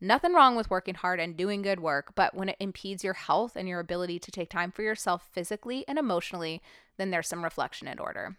Nothing 0.00 0.32
wrong 0.32 0.56
with 0.56 0.70
working 0.70 0.94
hard 0.94 1.20
and 1.20 1.36
doing 1.36 1.60
good 1.60 1.80
work, 1.80 2.12
but 2.14 2.34
when 2.34 2.48
it 2.48 2.56
impedes 2.58 3.04
your 3.04 3.14
health 3.14 3.54
and 3.54 3.68
your 3.68 3.80
ability 3.80 4.18
to 4.20 4.30
take 4.30 4.48
time 4.48 4.70
for 4.70 4.82
yourself 4.82 5.28
physically 5.30 5.84
and 5.86 5.98
emotionally, 5.98 6.62
then 6.96 7.10
there's 7.10 7.28
some 7.28 7.44
reflection 7.44 7.86
in 7.86 7.98
order. 7.98 8.36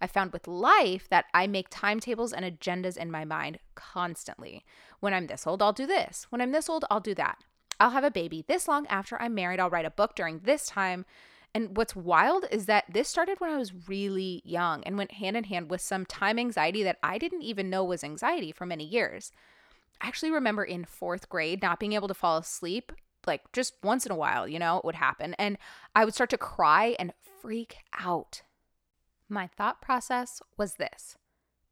I 0.00 0.06
found 0.06 0.32
with 0.32 0.46
life 0.46 1.08
that 1.08 1.24
I 1.32 1.46
make 1.46 1.68
timetables 1.70 2.34
and 2.34 2.44
agendas 2.44 2.98
in 2.98 3.10
my 3.10 3.24
mind 3.24 3.58
constantly. 3.74 4.62
When 5.00 5.14
I'm 5.14 5.26
this 5.26 5.46
old, 5.46 5.62
I'll 5.62 5.72
do 5.72 5.86
this. 5.86 6.26
When 6.28 6.42
I'm 6.42 6.52
this 6.52 6.68
old, 6.68 6.84
I'll 6.90 7.00
do 7.00 7.14
that. 7.14 7.38
I'll 7.80 7.90
have 7.90 8.04
a 8.04 8.10
baby 8.10 8.44
this 8.46 8.68
long 8.68 8.86
after 8.88 9.20
I'm 9.20 9.34
married. 9.34 9.60
I'll 9.60 9.70
write 9.70 9.86
a 9.86 9.90
book 9.90 10.14
during 10.14 10.40
this 10.40 10.66
time. 10.66 11.06
And 11.54 11.76
what's 11.76 11.96
wild 11.96 12.46
is 12.50 12.66
that 12.66 12.84
this 12.92 13.08
started 13.08 13.40
when 13.40 13.50
I 13.50 13.56
was 13.56 13.88
really 13.88 14.42
young 14.44 14.82
and 14.84 14.98
went 14.98 15.12
hand 15.12 15.36
in 15.36 15.44
hand 15.44 15.70
with 15.70 15.80
some 15.80 16.04
time 16.04 16.38
anxiety 16.38 16.82
that 16.82 16.98
I 17.02 17.16
didn't 17.16 17.42
even 17.42 17.70
know 17.70 17.84
was 17.84 18.04
anxiety 18.04 18.52
for 18.52 18.66
many 18.66 18.84
years. 18.84 19.32
I 20.00 20.08
actually 20.08 20.30
remember 20.30 20.64
in 20.64 20.84
fourth 20.84 21.28
grade 21.28 21.62
not 21.62 21.80
being 21.80 21.92
able 21.92 22.08
to 22.08 22.14
fall 22.14 22.36
asleep, 22.38 22.92
like 23.26 23.50
just 23.52 23.74
once 23.82 24.04
in 24.04 24.12
a 24.12 24.16
while, 24.16 24.46
you 24.46 24.58
know, 24.58 24.78
it 24.78 24.84
would 24.84 24.96
happen. 24.96 25.34
And 25.38 25.58
I 25.94 26.04
would 26.04 26.14
start 26.14 26.30
to 26.30 26.38
cry 26.38 26.96
and 26.98 27.12
freak 27.40 27.76
out. 27.98 28.42
My 29.28 29.46
thought 29.46 29.80
process 29.80 30.42
was 30.56 30.74
this 30.74 31.16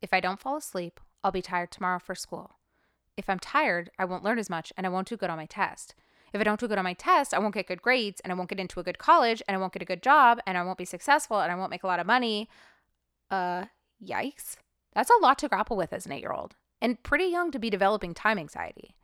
if 0.00 0.12
I 0.12 0.20
don't 0.20 0.40
fall 0.40 0.56
asleep, 0.56 1.00
I'll 1.22 1.30
be 1.30 1.42
tired 1.42 1.70
tomorrow 1.70 1.98
for 1.98 2.14
school. 2.14 2.58
If 3.16 3.28
I'm 3.28 3.38
tired, 3.38 3.90
I 3.98 4.04
won't 4.04 4.24
learn 4.24 4.38
as 4.38 4.50
much 4.50 4.72
and 4.76 4.86
I 4.86 4.90
won't 4.90 5.08
do 5.08 5.16
good 5.16 5.30
on 5.30 5.36
my 5.36 5.46
test. 5.46 5.94
If 6.32 6.40
I 6.40 6.44
don't 6.44 6.58
do 6.58 6.66
good 6.66 6.78
on 6.78 6.84
my 6.84 6.94
test, 6.94 7.34
I 7.34 7.38
won't 7.38 7.54
get 7.54 7.66
good 7.66 7.82
grades 7.82 8.20
and 8.20 8.32
I 8.32 8.34
won't 8.34 8.48
get 8.48 8.58
into 8.58 8.80
a 8.80 8.82
good 8.82 8.98
college 8.98 9.42
and 9.46 9.54
I 9.54 9.60
won't 9.60 9.74
get 9.74 9.82
a 9.82 9.86
good 9.86 10.02
job 10.02 10.40
and 10.46 10.56
I 10.56 10.64
won't 10.64 10.78
be 10.78 10.86
successful 10.86 11.40
and 11.40 11.52
I 11.52 11.54
won't 11.54 11.70
make 11.70 11.82
a 11.82 11.86
lot 11.86 12.00
of 12.00 12.06
money. 12.06 12.48
Uh, 13.30 13.66
yikes. 14.02 14.56
That's 14.94 15.10
a 15.10 15.22
lot 15.22 15.38
to 15.40 15.48
grapple 15.48 15.76
with 15.76 15.92
as 15.92 16.06
an 16.06 16.12
eight 16.12 16.22
year 16.22 16.32
old 16.32 16.56
and 16.82 17.02
pretty 17.04 17.26
young 17.26 17.52
to 17.52 17.60
be 17.60 17.70
developing 17.70 18.12
time 18.12 18.38
anxiety. 18.38 18.96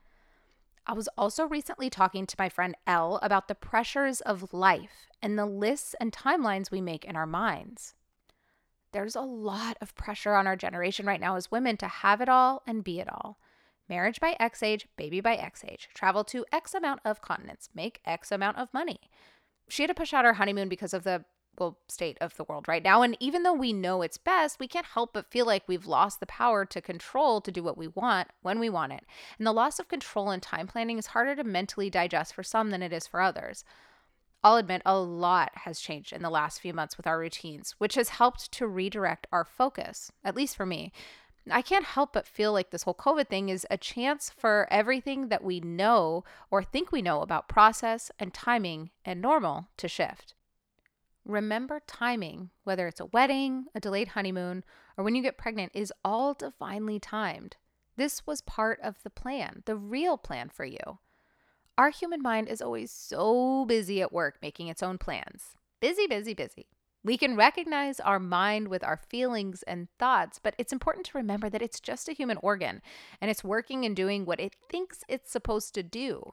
I 0.84 0.94
was 0.94 1.08
also 1.16 1.46
recently 1.46 1.88
talking 1.88 2.26
to 2.26 2.36
my 2.38 2.48
friend 2.48 2.74
Elle 2.86 3.20
about 3.22 3.46
the 3.46 3.54
pressures 3.54 4.20
of 4.22 4.52
life 4.52 5.06
and 5.22 5.38
the 5.38 5.46
lists 5.46 5.94
and 6.00 6.12
timelines 6.12 6.70
we 6.70 6.80
make 6.80 7.04
in 7.04 7.14
our 7.14 7.26
minds. 7.26 7.94
There's 8.92 9.14
a 9.14 9.20
lot 9.20 9.76
of 9.80 9.94
pressure 9.94 10.34
on 10.34 10.46
our 10.46 10.56
generation 10.56 11.06
right 11.06 11.20
now 11.20 11.36
as 11.36 11.52
women 11.52 11.76
to 11.76 11.86
have 11.86 12.20
it 12.20 12.28
all 12.28 12.62
and 12.66 12.82
be 12.82 13.00
it 13.00 13.08
all. 13.08 13.38
Marriage 13.88 14.18
by 14.18 14.34
X 14.40 14.62
age, 14.62 14.88
baby 14.96 15.20
by 15.20 15.36
X 15.36 15.62
age, 15.66 15.88
travel 15.94 16.24
to 16.24 16.44
X 16.50 16.74
amount 16.74 17.00
of 17.04 17.22
continents, 17.22 17.68
make 17.74 18.00
X 18.04 18.32
amount 18.32 18.56
of 18.56 18.74
money. 18.74 18.98
She 19.68 19.82
had 19.82 19.88
to 19.88 19.94
push 19.94 20.12
out 20.12 20.24
her 20.24 20.34
honeymoon 20.34 20.68
because 20.68 20.94
of 20.94 21.04
the 21.04 21.24
state 21.88 22.18
of 22.20 22.36
the 22.36 22.44
world 22.44 22.68
right 22.68 22.82
now. 22.82 23.02
And 23.02 23.16
even 23.20 23.42
though 23.42 23.52
we 23.52 23.72
know 23.72 24.02
it's 24.02 24.18
best, 24.18 24.60
we 24.60 24.68
can't 24.68 24.86
help 24.86 25.12
but 25.12 25.30
feel 25.30 25.46
like 25.46 25.66
we've 25.66 25.86
lost 25.86 26.20
the 26.20 26.26
power 26.26 26.64
to 26.64 26.80
control 26.80 27.40
to 27.40 27.52
do 27.52 27.62
what 27.62 27.78
we 27.78 27.88
want 27.88 28.28
when 28.42 28.58
we 28.58 28.70
want 28.70 28.92
it. 28.92 29.04
And 29.38 29.46
the 29.46 29.52
loss 29.52 29.78
of 29.78 29.88
control 29.88 30.30
and 30.30 30.42
time 30.42 30.66
planning 30.66 30.98
is 30.98 31.08
harder 31.08 31.34
to 31.36 31.44
mentally 31.44 31.90
digest 31.90 32.34
for 32.34 32.42
some 32.42 32.70
than 32.70 32.82
it 32.82 32.92
is 32.92 33.06
for 33.06 33.20
others. 33.20 33.64
I'll 34.42 34.56
admit 34.56 34.82
a 34.86 34.96
lot 34.98 35.50
has 35.54 35.80
changed 35.80 36.12
in 36.12 36.22
the 36.22 36.30
last 36.30 36.60
few 36.60 36.72
months 36.72 36.96
with 36.96 37.06
our 37.06 37.18
routines, 37.18 37.74
which 37.78 37.96
has 37.96 38.10
helped 38.10 38.52
to 38.52 38.68
redirect 38.68 39.26
our 39.32 39.44
focus, 39.44 40.12
at 40.24 40.36
least 40.36 40.56
for 40.56 40.64
me. 40.64 40.92
I 41.50 41.62
can't 41.62 41.84
help 41.84 42.12
but 42.12 42.26
feel 42.26 42.52
like 42.52 42.70
this 42.70 42.82
whole 42.82 42.94
COVID 42.94 43.28
thing 43.28 43.48
is 43.48 43.66
a 43.70 43.76
chance 43.76 44.30
for 44.30 44.68
everything 44.70 45.28
that 45.28 45.42
we 45.42 45.60
know 45.60 46.24
or 46.50 46.62
think 46.62 46.92
we 46.92 47.02
know 47.02 47.22
about 47.22 47.48
process 47.48 48.10
and 48.18 48.34
timing 48.34 48.90
and 49.04 49.20
normal 49.20 49.68
to 49.78 49.88
shift. 49.88 50.34
Remember, 51.28 51.82
timing, 51.86 52.48
whether 52.64 52.88
it's 52.88 53.00
a 53.00 53.06
wedding, 53.06 53.66
a 53.74 53.80
delayed 53.80 54.08
honeymoon, 54.08 54.64
or 54.96 55.04
when 55.04 55.14
you 55.14 55.22
get 55.22 55.36
pregnant, 55.36 55.72
is 55.74 55.92
all 56.02 56.32
divinely 56.32 56.98
timed. 56.98 57.56
This 57.96 58.26
was 58.26 58.40
part 58.40 58.80
of 58.82 59.02
the 59.02 59.10
plan, 59.10 59.62
the 59.66 59.76
real 59.76 60.16
plan 60.16 60.48
for 60.48 60.64
you. 60.64 60.98
Our 61.76 61.90
human 61.90 62.22
mind 62.22 62.48
is 62.48 62.62
always 62.62 62.90
so 62.90 63.66
busy 63.66 64.00
at 64.00 64.10
work 64.10 64.38
making 64.40 64.68
its 64.68 64.82
own 64.82 64.96
plans. 64.96 65.54
Busy, 65.80 66.06
busy, 66.06 66.32
busy. 66.32 66.66
We 67.04 67.18
can 67.18 67.36
recognize 67.36 68.00
our 68.00 68.18
mind 68.18 68.68
with 68.68 68.82
our 68.82 68.96
feelings 68.96 69.62
and 69.64 69.88
thoughts, 69.98 70.40
but 70.42 70.54
it's 70.56 70.72
important 70.72 71.04
to 71.06 71.18
remember 71.18 71.50
that 71.50 71.62
it's 71.62 71.78
just 71.78 72.08
a 72.08 72.14
human 72.14 72.38
organ 72.38 72.80
and 73.20 73.30
it's 73.30 73.44
working 73.44 73.84
and 73.84 73.94
doing 73.94 74.24
what 74.24 74.40
it 74.40 74.56
thinks 74.70 75.04
it's 75.08 75.30
supposed 75.30 75.74
to 75.74 75.82
do. 75.82 76.32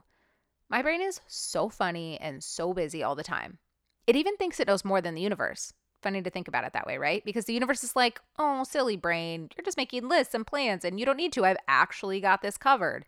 My 0.70 0.80
brain 0.80 1.02
is 1.02 1.20
so 1.26 1.68
funny 1.68 2.18
and 2.18 2.42
so 2.42 2.72
busy 2.72 3.02
all 3.02 3.14
the 3.14 3.22
time. 3.22 3.58
It 4.06 4.16
even 4.16 4.36
thinks 4.36 4.60
it 4.60 4.68
knows 4.68 4.84
more 4.84 5.00
than 5.00 5.14
the 5.14 5.22
universe. 5.22 5.72
Funny 6.02 6.22
to 6.22 6.30
think 6.30 6.46
about 6.46 6.64
it 6.64 6.72
that 6.72 6.86
way, 6.86 6.98
right? 6.98 7.24
Because 7.24 7.46
the 7.46 7.54
universe 7.54 7.82
is 7.82 7.96
like, 7.96 8.20
oh, 8.38 8.64
silly 8.64 8.96
brain, 8.96 9.48
you're 9.56 9.64
just 9.64 9.76
making 9.76 10.08
lists 10.08 10.34
and 10.34 10.46
plans 10.46 10.84
and 10.84 11.00
you 11.00 11.06
don't 11.06 11.16
need 11.16 11.32
to. 11.32 11.44
I've 11.44 11.56
actually 11.66 12.20
got 12.20 12.42
this 12.42 12.56
covered. 12.56 13.04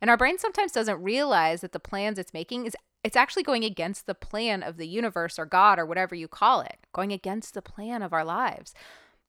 And 0.00 0.10
our 0.10 0.16
brain 0.16 0.38
sometimes 0.38 0.72
doesn't 0.72 1.02
realize 1.02 1.60
that 1.60 1.72
the 1.72 1.78
plans 1.78 2.18
it's 2.18 2.34
making 2.34 2.66
is 2.66 2.76
it's 3.04 3.16
actually 3.16 3.42
going 3.42 3.64
against 3.64 4.06
the 4.06 4.14
plan 4.14 4.62
of 4.62 4.76
the 4.76 4.86
universe 4.86 5.38
or 5.38 5.46
God 5.46 5.78
or 5.78 5.86
whatever 5.86 6.14
you 6.14 6.28
call 6.28 6.60
it, 6.60 6.78
going 6.92 7.12
against 7.12 7.54
the 7.54 7.62
plan 7.62 8.02
of 8.02 8.12
our 8.12 8.24
lives. 8.24 8.74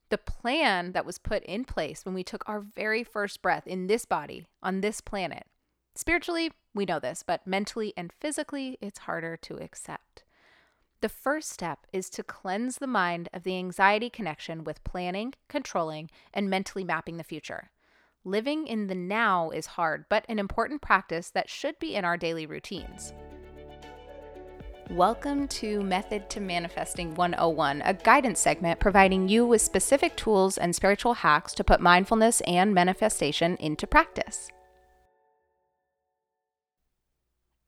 The 0.09 0.17
plan 0.17 0.91
that 0.91 1.05
was 1.05 1.17
put 1.17 1.43
in 1.43 1.65
place 1.65 2.05
when 2.05 2.13
we 2.13 2.23
took 2.23 2.47
our 2.47 2.59
very 2.59 3.03
first 3.03 3.41
breath 3.41 3.65
in 3.65 3.87
this 3.87 4.05
body 4.05 4.45
on 4.61 4.81
this 4.81 5.01
planet. 5.01 5.45
Spiritually, 5.95 6.51
we 6.73 6.85
know 6.85 6.99
this, 6.99 7.23
but 7.25 7.47
mentally 7.47 7.93
and 7.95 8.11
physically, 8.19 8.77
it's 8.81 8.99
harder 8.99 9.37
to 9.37 9.57
accept. 9.57 10.22
The 11.03 11.09
first 11.09 11.49
step 11.49 11.85
is 11.91 12.09
to 12.11 12.23
cleanse 12.23 12.77
the 12.77 12.87
mind 12.87 13.27
of 13.33 13.43
the 13.43 13.57
anxiety 13.57 14.09
connection 14.09 14.63
with 14.63 14.85
planning, 14.85 15.33
controlling, 15.49 16.09
and 16.33 16.49
mentally 16.49 16.85
mapping 16.85 17.17
the 17.17 17.25
future. 17.25 17.71
Living 18.23 18.65
in 18.67 18.87
the 18.87 18.95
now 18.95 19.49
is 19.49 19.65
hard, 19.65 20.05
but 20.07 20.23
an 20.29 20.39
important 20.39 20.81
practice 20.81 21.29
that 21.31 21.49
should 21.49 21.77
be 21.77 21.93
in 21.93 22.05
our 22.05 22.15
daily 22.15 22.45
routines. 22.45 23.11
Welcome 24.91 25.49
to 25.49 25.81
Method 25.81 26.29
to 26.29 26.39
Manifesting 26.39 27.15
101, 27.15 27.81
a 27.81 27.93
guidance 27.95 28.39
segment 28.39 28.79
providing 28.79 29.27
you 29.27 29.45
with 29.45 29.61
specific 29.61 30.15
tools 30.15 30.57
and 30.57 30.73
spiritual 30.73 31.15
hacks 31.15 31.53
to 31.55 31.65
put 31.65 31.81
mindfulness 31.81 32.39
and 32.47 32.73
manifestation 32.73 33.57
into 33.57 33.85
practice. 33.85 34.49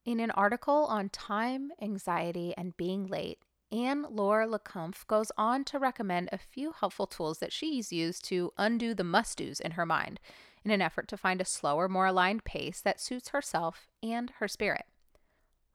In 0.06 0.20
an 0.20 0.30
article 0.32 0.86
on 0.86 1.10
time, 1.10 1.72
anxiety, 1.82 2.54
and 2.56 2.78
being 2.78 3.08
late, 3.08 3.40
Anne 3.72 4.06
Laure 4.08 4.46
Le 4.46 4.60
Cunff 4.60 5.06
goes 5.08 5.32
on 5.36 5.64
to 5.66 5.80
recommend 5.80 6.30
a 6.32 6.38
few 6.38 6.74
helpful 6.74 7.08
tools 7.08 7.40
that 7.40 7.52
she's 7.52 7.92
used 7.92 8.24
to 8.26 8.54
undo 8.56 8.94
the 8.94 9.04
must 9.04 9.40
do's 9.40 9.60
in 9.60 9.72
her 9.72 9.86
mind 9.86 10.20
in 10.64 10.70
an 10.70 10.80
effort 10.80 11.08
to 11.08 11.18
find 11.18 11.42
a 11.42 11.46
slower, 11.46 11.90
more 11.90 12.06
aligned 12.06 12.44
pace 12.44 12.82
that 12.82 13.02
suits 13.02 13.30
herself 13.30 13.88
and 14.04 14.32
her 14.38 14.48
spirit. 14.48 14.86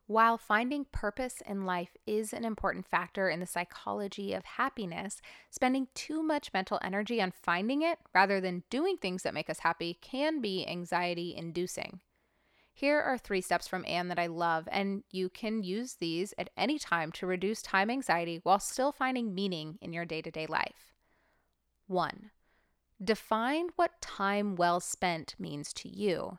While 0.07 0.39
finding 0.39 0.87
purpose 0.93 1.43
in 1.45 1.67
life 1.67 1.97
is 2.07 2.33
an 2.33 2.45
important 2.45 2.87
factor 2.87 3.29
in 3.29 3.41
the 3.41 3.47
psychology 3.47 4.33
of 4.33 4.45
happiness, 4.45 5.21
spending 5.51 5.89
too 5.95 6.23
much 6.23 6.53
mental 6.53 6.79
energy 6.83 7.21
on 7.21 7.33
finding 7.33 7.83
it 7.83 7.99
rather 8.15 8.41
than 8.41 8.63
doing 8.71 8.97
things 8.97 9.25
that 9.25 9.35
make 9.35 9.51
us 9.51 9.61
happy 9.61 9.99
can 10.01 10.41
be 10.41 10.65
anxiety 10.69 11.35
inducing. 11.37 11.99
Here 12.81 13.03
are 13.03 13.19
three 13.19 13.43
steps 13.43 13.69
from 13.69 13.85
Anne 13.87 14.09
that 14.09 14.19
I 14.19 14.27
love, 14.27 14.67
and 14.73 15.03
you 15.11 15.29
can 15.29 15.63
use 15.63 15.97
these 15.97 16.33
at 16.39 16.49
any 16.57 16.79
time 16.79 17.13
to 17.13 17.27
reduce 17.27 17.61
time 17.61 17.91
anxiety 17.91 18.41
while 18.43 18.59
still 18.59 18.91
finding 18.91 19.35
meaning 19.35 19.77
in 19.83 19.93
your 19.93 20.07
day 20.07 20.23
to 20.23 20.31
day 20.31 20.47
life. 20.47 20.95
One, 21.89 22.31
define 23.05 23.69
what 23.77 24.01
time 24.01 24.57
well 24.57 24.81
spent 24.81 25.35
means 25.39 25.75
to 25.75 25.91
you. 25.91 26.39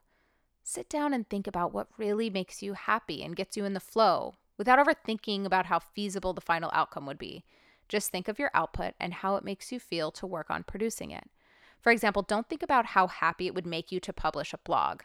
Sit 0.63 0.89
down 0.89 1.13
and 1.13 1.29
think 1.29 1.45
about 1.45 1.75
what 1.75 1.89
really 1.95 2.31
makes 2.31 2.63
you 2.63 2.74
happy 2.74 3.21
and 3.21 3.36
gets 3.36 3.55
you 3.55 3.63
in 3.63 3.75
the 3.75 3.79
flow 3.79 4.33
without 4.57 4.79
overthinking 4.79 5.45
about 5.45 5.67
how 5.67 5.77
feasible 5.77 6.33
the 6.33 6.41
final 6.41 6.71
outcome 6.74 7.05
would 7.05 7.19
be. 7.19 7.45
Just 7.88 8.10
think 8.10 8.27
of 8.27 8.39
your 8.39 8.50
output 8.55 8.95
and 9.00 9.13
how 9.13 9.36
it 9.36 9.45
makes 9.45 9.71
you 9.71 9.79
feel 9.79 10.10
to 10.13 10.25
work 10.25 10.50
on 10.50 10.63
producing 10.63 11.12
it. 11.12 11.29
For 11.79 11.91
example, 11.91 12.24
don't 12.24 12.50
think 12.50 12.63
about 12.63 12.88
how 12.88 13.05
happy 13.05 13.45
it 13.45 13.53
would 13.53 13.67
make 13.67 13.91
you 13.91 14.00
to 14.00 14.12
publish 14.12 14.53
a 14.53 14.57
blog. 14.57 15.01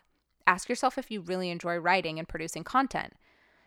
Ask 0.46 0.68
yourself 0.68 0.98
if 0.98 1.10
you 1.10 1.20
really 1.20 1.50
enjoy 1.50 1.76
writing 1.76 2.18
and 2.18 2.28
producing 2.28 2.64
content. 2.64 3.14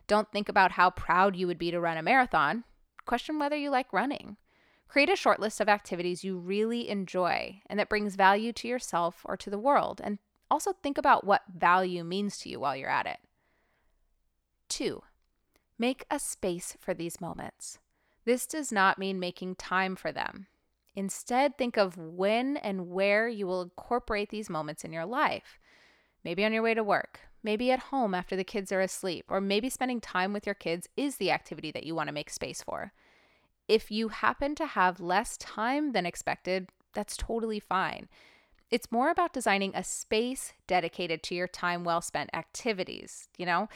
Don't 0.07 0.31
think 0.31 0.49
about 0.49 0.73
how 0.73 0.89
proud 0.89 1.35
you 1.35 1.45
would 1.47 1.59
be 1.59 1.71
to 1.71 1.79
run 1.79 1.97
a 1.97 2.03
marathon. 2.03 2.63
Question 3.05 3.39
whether 3.39 3.55
you 3.55 3.69
like 3.69 3.91
running. 3.93 4.37
Create 4.87 5.09
a 5.09 5.15
short 5.15 5.39
list 5.39 5.59
of 5.61 5.69
activities 5.69 6.23
you 6.23 6.37
really 6.37 6.89
enjoy 6.89 7.61
and 7.67 7.79
that 7.79 7.89
brings 7.89 8.15
value 8.15 8.51
to 8.53 8.67
yourself 8.67 9.21
or 9.25 9.37
to 9.37 9.49
the 9.49 9.59
world, 9.59 10.01
and 10.03 10.17
also, 10.51 10.73
think 10.73 10.97
about 10.97 11.25
what 11.25 11.43
value 11.55 12.03
means 12.03 12.39
to 12.39 12.49
you 12.49 12.59
while 12.59 12.75
you're 12.75 12.89
at 12.89 13.05
it. 13.05 13.19
Two, 14.67 15.03
make 15.77 16.05
a 16.09 16.17
space 16.17 16.75
for 16.79 16.93
these 16.93 17.21
moments. 17.21 17.77
This 18.25 18.47
does 18.47 18.71
not 18.71 18.97
mean 18.97 19.19
making 19.19 19.55
time 19.55 19.95
for 19.95 20.11
them. 20.11 20.47
Instead, 20.95 21.57
think 21.57 21.77
of 21.77 21.97
when 21.97 22.57
and 22.57 22.89
where 22.89 23.27
you 23.27 23.45
will 23.45 23.61
incorporate 23.61 24.29
these 24.29 24.49
moments 24.49 24.83
in 24.83 24.91
your 24.91 25.05
life. 25.05 25.58
Maybe 26.23 26.43
on 26.45 26.53
your 26.53 26.63
way 26.63 26.73
to 26.73 26.83
work, 26.83 27.21
maybe 27.43 27.71
at 27.71 27.79
home 27.79 28.13
after 28.13 28.35
the 28.35 28.43
kids 28.43 28.71
are 28.71 28.81
asleep, 28.81 29.25
or 29.29 29.39
maybe 29.39 29.69
spending 29.69 30.01
time 30.01 30.33
with 30.33 30.45
your 30.45 30.55
kids 30.55 30.87
is 30.97 31.17
the 31.17 31.31
activity 31.31 31.71
that 31.71 31.85
you 31.85 31.95
want 31.95 32.07
to 32.07 32.13
make 32.13 32.29
space 32.29 32.61
for. 32.61 32.93
If 33.67 33.91
you 33.91 34.09
happen 34.09 34.55
to 34.55 34.65
have 34.65 34.99
less 34.99 35.37
time 35.37 35.91
than 35.91 36.05
expected, 36.05 36.69
that's 36.93 37.15
totally 37.15 37.59
fine. 37.59 38.09
It's 38.71 38.91
more 38.91 39.09
about 39.09 39.33
designing 39.33 39.73
a 39.73 39.83
space 39.83 40.53
dedicated 40.67 41.23
to 41.23 41.35
your 41.35 41.47
time 41.47 41.83
well 41.83 42.01
spent 42.01 42.29
activities, 42.33 43.29
you 43.37 43.45
know? 43.45 43.69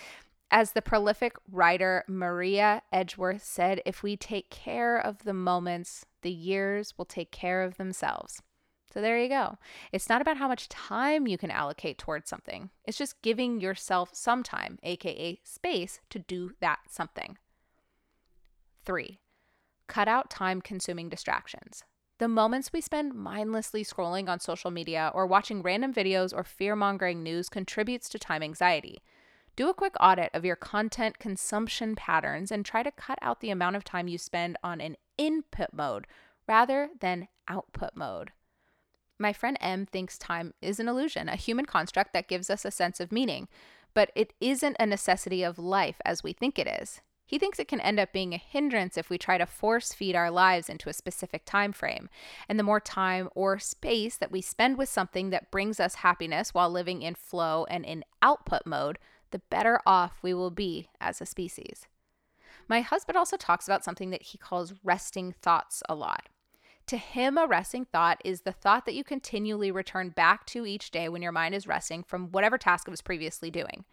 As 0.51 0.73
the 0.73 0.83
prolific 0.83 1.35
writer 1.51 2.03
Maria 2.07 2.83
Edgeworth 2.91 3.43
said, 3.43 3.81
if 3.85 4.03
we 4.03 4.15
take 4.15 4.51
care 4.51 4.97
of 4.97 5.23
the 5.23 5.33
moments, 5.33 6.05
the 6.21 6.31
years 6.31 6.95
will 6.97 7.05
take 7.05 7.31
care 7.31 7.63
of 7.63 7.77
themselves. 7.77 8.41
So 8.93 9.01
there 9.01 9.19
you 9.19 9.27
go. 9.27 9.57
It's 9.91 10.07
not 10.07 10.21
about 10.21 10.37
how 10.37 10.47
much 10.47 10.69
time 10.69 11.25
you 11.25 11.35
can 11.35 11.49
allocate 11.49 11.97
towards 11.97 12.29
something, 12.29 12.69
it's 12.85 12.97
just 12.97 13.23
giving 13.23 13.59
yourself 13.59 14.11
some 14.13 14.43
time, 14.43 14.77
aka 14.83 15.39
space, 15.43 15.99
to 16.11 16.19
do 16.19 16.51
that 16.59 16.79
something. 16.89 17.39
Three, 18.85 19.19
cut 19.87 20.07
out 20.07 20.29
time 20.29 20.61
consuming 20.61 21.09
distractions. 21.09 21.83
The 22.19 22.27
moments 22.27 22.71
we 22.71 22.81
spend 22.81 23.15
mindlessly 23.15 23.83
scrolling 23.83 24.29
on 24.29 24.39
social 24.39 24.69
media 24.69 25.11
or 25.15 25.25
watching 25.25 25.63
random 25.63 25.91
videos 25.91 26.31
or 26.31 26.43
fear 26.43 26.75
mongering 26.75 27.23
news 27.23 27.49
contributes 27.49 28.07
to 28.09 28.19
time 28.19 28.43
anxiety. 28.43 29.01
Do 29.55 29.69
a 29.69 29.73
quick 29.73 29.95
audit 29.99 30.29
of 30.35 30.45
your 30.45 30.55
content 30.55 31.17
consumption 31.17 31.95
patterns 31.95 32.51
and 32.51 32.63
try 32.63 32.83
to 32.83 32.91
cut 32.91 33.17
out 33.23 33.39
the 33.39 33.49
amount 33.49 33.75
of 33.75 33.83
time 33.83 34.07
you 34.07 34.19
spend 34.19 34.55
on 34.63 34.79
an 34.79 34.97
input 35.17 35.69
mode 35.73 36.05
rather 36.47 36.89
than 36.99 37.27
output 37.47 37.95
mode. 37.95 38.31
My 39.23 39.31
friend 39.31 39.57
M 39.61 39.85
thinks 39.85 40.17
time 40.17 40.53
is 40.61 40.81
an 40.81 40.89
illusion, 40.89 41.29
a 41.29 41.37
human 41.37 41.65
construct 41.65 42.11
that 42.11 42.27
gives 42.27 42.49
us 42.49 42.65
a 42.65 42.71
sense 42.71 42.99
of 42.99 43.09
meaning, 43.09 43.47
but 43.93 44.11
it 44.17 44.33
isn't 44.41 44.75
a 44.81 44.85
necessity 44.85 45.43
of 45.43 45.57
life 45.57 46.01
as 46.03 46.25
we 46.25 46.33
think 46.33 46.59
it 46.59 46.67
is. 46.67 46.99
He 47.25 47.39
thinks 47.39 47.57
it 47.57 47.69
can 47.69 47.79
end 47.79 48.01
up 48.01 48.11
being 48.11 48.33
a 48.33 48.37
hindrance 48.37 48.97
if 48.97 49.09
we 49.09 49.17
try 49.17 49.37
to 49.37 49.45
force 49.45 49.93
feed 49.93 50.13
our 50.13 50.29
lives 50.29 50.67
into 50.67 50.89
a 50.89 50.93
specific 50.93 51.45
time 51.45 51.71
frame. 51.71 52.09
And 52.49 52.59
the 52.59 52.63
more 52.63 52.81
time 52.81 53.29
or 53.33 53.59
space 53.59 54.17
that 54.17 54.29
we 54.29 54.41
spend 54.41 54.77
with 54.77 54.89
something 54.89 55.29
that 55.29 55.51
brings 55.51 55.79
us 55.79 55.95
happiness 55.95 56.53
while 56.53 56.69
living 56.69 57.01
in 57.01 57.15
flow 57.15 57.65
and 57.69 57.85
in 57.85 58.03
output 58.21 58.63
mode, 58.65 58.99
the 59.31 59.39
better 59.49 59.79
off 59.85 60.21
we 60.21 60.33
will 60.33 60.51
be 60.51 60.89
as 60.99 61.21
a 61.21 61.25
species. 61.25 61.87
My 62.67 62.81
husband 62.81 63.17
also 63.17 63.37
talks 63.37 63.69
about 63.69 63.85
something 63.85 64.09
that 64.09 64.23
he 64.23 64.37
calls 64.37 64.73
resting 64.83 65.31
thoughts 65.41 65.81
a 65.87 65.95
lot. 65.95 66.27
To 66.87 66.97
him, 66.97 67.37
a 67.37 67.47
resting 67.47 67.85
thought 67.85 68.21
is 68.25 68.41
the 68.41 68.51
thought 68.51 68.85
that 68.85 68.93
you 68.93 69.03
continually 69.03 69.71
return 69.71 70.09
back 70.09 70.45
to 70.47 70.65
each 70.65 70.91
day 70.91 71.07
when 71.07 71.21
your 71.21 71.31
mind 71.31 71.55
is 71.55 71.67
resting 71.67 72.03
from 72.03 72.31
whatever 72.31 72.57
task 72.57 72.87
it 72.87 72.91
was 72.91 73.01
previously 73.01 73.49
doing. 73.49 73.85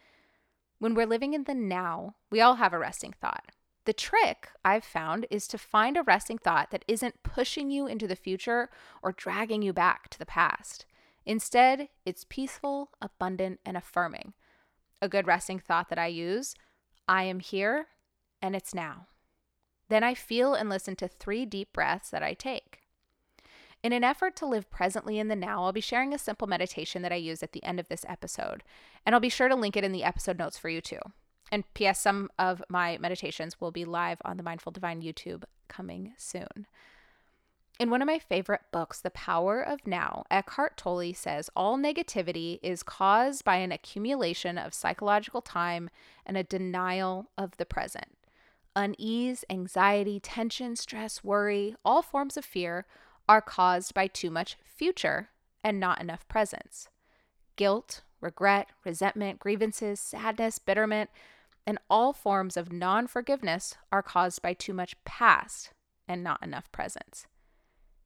When 0.78 0.94
we're 0.94 1.06
living 1.06 1.34
in 1.34 1.44
the 1.44 1.54
now, 1.54 2.16
we 2.30 2.40
all 2.40 2.56
have 2.56 2.72
a 2.72 2.78
resting 2.78 3.12
thought. 3.12 3.52
The 3.84 3.92
trick 3.92 4.48
I've 4.64 4.84
found 4.84 5.26
is 5.30 5.46
to 5.48 5.58
find 5.58 5.96
a 5.96 6.02
resting 6.02 6.38
thought 6.38 6.70
that 6.70 6.84
isn't 6.88 7.22
pushing 7.22 7.70
you 7.70 7.86
into 7.86 8.06
the 8.06 8.16
future 8.16 8.70
or 9.02 9.12
dragging 9.12 9.62
you 9.62 9.72
back 9.72 10.08
to 10.10 10.18
the 10.18 10.26
past. 10.26 10.84
Instead, 11.24 11.88
it's 12.04 12.26
peaceful, 12.28 12.90
abundant, 13.00 13.60
and 13.64 13.76
affirming. 13.76 14.34
A 15.00 15.08
good 15.08 15.26
resting 15.26 15.58
thought 15.58 15.88
that 15.88 15.98
I 15.98 16.08
use 16.08 16.54
I 17.08 17.24
am 17.24 17.40
here 17.40 17.88
and 18.42 18.54
it's 18.54 18.74
now. 18.74 19.06
Then 19.88 20.04
I 20.04 20.14
feel 20.14 20.54
and 20.54 20.68
listen 20.68 20.94
to 20.96 21.08
three 21.08 21.44
deep 21.44 21.72
breaths 21.72 22.10
that 22.10 22.22
I 22.22 22.34
take. 22.34 22.79
In 23.82 23.92
an 23.94 24.04
effort 24.04 24.36
to 24.36 24.46
live 24.46 24.70
presently 24.70 25.18
in 25.18 25.28
the 25.28 25.36
now, 25.36 25.64
I'll 25.64 25.72
be 25.72 25.80
sharing 25.80 26.12
a 26.12 26.18
simple 26.18 26.46
meditation 26.46 27.00
that 27.02 27.12
I 27.12 27.16
use 27.16 27.42
at 27.42 27.52
the 27.52 27.64
end 27.64 27.80
of 27.80 27.88
this 27.88 28.04
episode, 28.06 28.62
and 29.06 29.14
I'll 29.14 29.20
be 29.20 29.30
sure 29.30 29.48
to 29.48 29.54
link 29.54 29.76
it 29.76 29.84
in 29.84 29.92
the 29.92 30.04
episode 30.04 30.38
notes 30.38 30.58
for 30.58 30.68
you 30.68 30.82
too. 30.82 31.00
And 31.50 31.64
P.S., 31.74 31.98
some 31.98 32.30
of 32.38 32.62
my 32.68 32.98
meditations 32.98 33.60
will 33.60 33.70
be 33.70 33.84
live 33.84 34.20
on 34.24 34.36
the 34.36 34.42
Mindful 34.42 34.72
Divine 34.72 35.02
YouTube 35.02 35.44
coming 35.68 36.12
soon. 36.18 36.66
In 37.80 37.88
one 37.88 38.02
of 38.02 38.06
my 38.06 38.18
favorite 38.18 38.60
books, 38.70 39.00
The 39.00 39.10
Power 39.10 39.62
of 39.62 39.86
Now, 39.86 40.24
Eckhart 40.30 40.76
Tolle 40.76 41.14
says 41.14 41.48
all 41.56 41.78
negativity 41.78 42.58
is 42.62 42.82
caused 42.82 43.42
by 43.42 43.56
an 43.56 43.72
accumulation 43.72 44.58
of 44.58 44.74
psychological 44.74 45.40
time 45.40 45.88
and 46.26 46.36
a 46.36 46.44
denial 46.44 47.30
of 47.38 47.56
the 47.56 47.64
present. 47.64 48.18
Unease, 48.76 49.46
anxiety, 49.48 50.20
tension, 50.20 50.76
stress, 50.76 51.24
worry, 51.24 51.74
all 51.82 52.02
forms 52.02 52.36
of 52.36 52.44
fear 52.44 52.84
are 53.30 53.40
caused 53.40 53.94
by 53.94 54.08
too 54.08 54.28
much 54.28 54.56
future 54.64 55.28
and 55.62 55.78
not 55.78 56.00
enough 56.00 56.26
presence. 56.26 56.88
Guilt, 57.54 58.02
regret, 58.20 58.70
resentment, 58.84 59.38
grievances, 59.38 60.00
sadness, 60.00 60.58
bitterment, 60.58 61.10
and 61.64 61.78
all 61.88 62.12
forms 62.12 62.56
of 62.56 62.72
non 62.72 63.06
forgiveness 63.06 63.76
are 63.92 64.02
caused 64.02 64.42
by 64.42 64.52
too 64.52 64.72
much 64.72 64.96
past 65.04 65.70
and 66.08 66.24
not 66.24 66.42
enough 66.42 66.72
presence. 66.72 67.28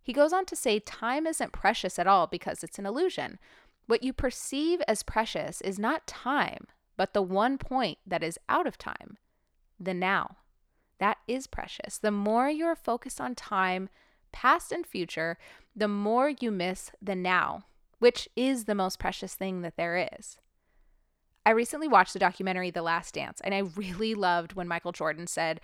He 0.02 0.12
goes 0.12 0.34
on 0.34 0.44
to 0.44 0.54
say 0.54 0.78
time 0.78 1.26
isn't 1.26 1.52
precious 1.52 1.98
at 1.98 2.06
all 2.06 2.26
because 2.26 2.62
it's 2.62 2.78
an 2.78 2.84
illusion. 2.84 3.38
What 3.86 4.02
you 4.02 4.12
perceive 4.12 4.82
as 4.86 5.02
precious 5.02 5.62
is 5.62 5.78
not 5.78 6.06
time, 6.06 6.66
but 6.98 7.14
the 7.14 7.22
one 7.22 7.56
point 7.56 7.96
that 8.06 8.22
is 8.22 8.38
out 8.50 8.66
of 8.66 8.76
time, 8.76 9.16
the 9.80 9.94
now. 9.94 10.36
That 10.98 11.16
is 11.26 11.46
precious. 11.46 11.96
The 11.96 12.10
more 12.10 12.50
you're 12.50 12.76
focused 12.76 13.22
on 13.22 13.34
time, 13.34 13.88
past 14.34 14.72
and 14.72 14.84
future, 14.84 15.38
the 15.76 15.88
more 15.88 16.28
you 16.28 16.50
miss 16.50 16.90
the 17.00 17.14
now, 17.14 17.64
which 18.00 18.28
is 18.34 18.64
the 18.64 18.74
most 18.74 18.98
precious 18.98 19.34
thing 19.34 19.62
that 19.62 19.76
there 19.76 20.08
is. 20.18 20.38
I 21.46 21.50
recently 21.50 21.86
watched 21.86 22.14
the 22.14 22.18
documentary 22.18 22.70
The 22.70 22.82
Last 22.82 23.14
Dance, 23.14 23.40
and 23.44 23.54
I 23.54 23.58
really 23.76 24.14
loved 24.14 24.54
when 24.54 24.66
Michael 24.66 24.92
Jordan 24.92 25.28
said, 25.28 25.60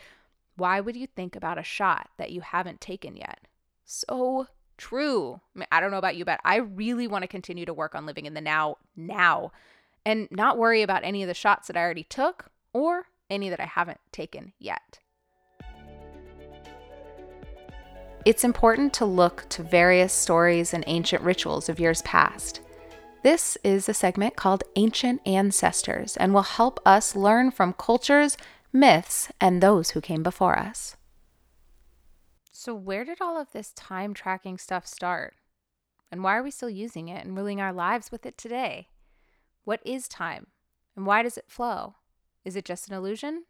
Why 0.56 0.80
would 0.80 0.96
you 0.96 1.08
think 1.08 1.34
about 1.34 1.58
a 1.58 1.64
shot 1.64 2.10
that 2.16 2.30
you 2.30 2.42
haven't 2.42 2.80
taken 2.80 3.16
yet? 3.16 3.40
So 3.84 4.46
true. 4.76 5.40
I, 5.56 5.58
mean, 5.58 5.66
I 5.72 5.80
don't 5.80 5.90
know 5.90 5.98
about 5.98 6.16
you, 6.16 6.24
but 6.24 6.40
I 6.44 6.56
really 6.56 7.08
want 7.08 7.22
to 7.22 7.28
continue 7.28 7.66
to 7.66 7.74
work 7.74 7.96
on 7.96 8.06
living 8.06 8.26
in 8.26 8.34
the 8.34 8.40
now, 8.40 8.76
now, 8.94 9.50
and 10.06 10.28
not 10.30 10.58
worry 10.58 10.82
about 10.82 11.02
any 11.02 11.22
of 11.22 11.28
the 11.28 11.34
shots 11.34 11.66
that 11.66 11.76
I 11.76 11.80
already 11.80 12.04
took 12.04 12.46
or 12.72 13.06
any 13.28 13.50
that 13.50 13.60
I 13.60 13.66
haven't 13.66 14.00
taken 14.12 14.52
yet. 14.60 14.99
It's 18.26 18.44
important 18.44 18.92
to 18.94 19.06
look 19.06 19.46
to 19.48 19.62
various 19.62 20.12
stories 20.12 20.74
and 20.74 20.84
ancient 20.86 21.22
rituals 21.22 21.70
of 21.70 21.80
years 21.80 22.02
past. 22.02 22.60
This 23.22 23.56
is 23.64 23.88
a 23.88 23.94
segment 23.94 24.36
called 24.36 24.62
Ancient 24.76 25.26
Ancestors 25.26 26.18
and 26.18 26.34
will 26.34 26.42
help 26.42 26.80
us 26.84 27.16
learn 27.16 27.50
from 27.50 27.72
cultures, 27.72 28.36
myths, 28.74 29.32
and 29.40 29.62
those 29.62 29.90
who 29.90 30.02
came 30.02 30.22
before 30.22 30.58
us. 30.58 30.96
So, 32.52 32.74
where 32.74 33.06
did 33.06 33.22
all 33.22 33.40
of 33.40 33.52
this 33.52 33.72
time 33.72 34.12
tracking 34.12 34.58
stuff 34.58 34.86
start? 34.86 35.34
And 36.12 36.22
why 36.22 36.36
are 36.36 36.42
we 36.42 36.50
still 36.50 36.68
using 36.68 37.08
it 37.08 37.24
and 37.24 37.34
ruling 37.34 37.58
our 37.58 37.72
lives 37.72 38.12
with 38.12 38.26
it 38.26 38.36
today? 38.36 38.88
What 39.64 39.80
is 39.82 40.08
time? 40.08 40.48
And 40.94 41.06
why 41.06 41.22
does 41.22 41.38
it 41.38 41.46
flow? 41.48 41.94
Is 42.44 42.54
it 42.54 42.66
just 42.66 42.86
an 42.86 42.94
illusion? 42.94 43.44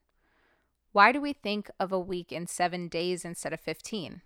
Why 0.93 1.11
do 1.11 1.21
we 1.21 1.33
think 1.33 1.71
of 1.81 1.91
a 1.91 1.99
week 1.99 2.31
in 2.31 2.47
seven 2.47 2.87
days 2.87 3.25
instead 3.25 3.53
of 3.53 3.59
15? 3.59 4.23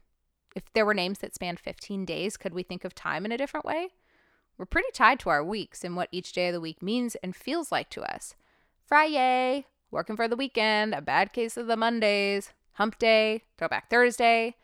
If 0.54 0.72
there 0.72 0.86
were 0.86 0.94
names 0.94 1.18
that 1.18 1.34
spanned 1.34 1.58
15 1.58 2.04
days, 2.04 2.36
could 2.36 2.54
we 2.54 2.62
think 2.62 2.84
of 2.84 2.94
time 2.94 3.24
in 3.24 3.32
a 3.32 3.38
different 3.38 3.66
way? 3.66 3.88
We're 4.56 4.66
pretty 4.66 4.90
tied 4.92 5.18
to 5.20 5.30
our 5.30 5.42
weeks 5.42 5.82
and 5.82 5.96
what 5.96 6.08
each 6.12 6.32
day 6.32 6.48
of 6.48 6.52
the 6.52 6.60
week 6.60 6.80
means 6.80 7.16
and 7.16 7.34
feels 7.34 7.72
like 7.72 7.90
to 7.90 8.02
us. 8.02 8.36
Friday, 8.86 9.66
working 9.90 10.14
for 10.14 10.28
the 10.28 10.36
weekend, 10.36 10.94
a 10.94 11.02
bad 11.02 11.32
case 11.32 11.56
of 11.56 11.66
the 11.66 11.76
Mondays, 11.76 12.52
hump 12.74 12.98
day, 12.98 13.42
throwback 13.58 13.90
Thursday. 13.90 14.54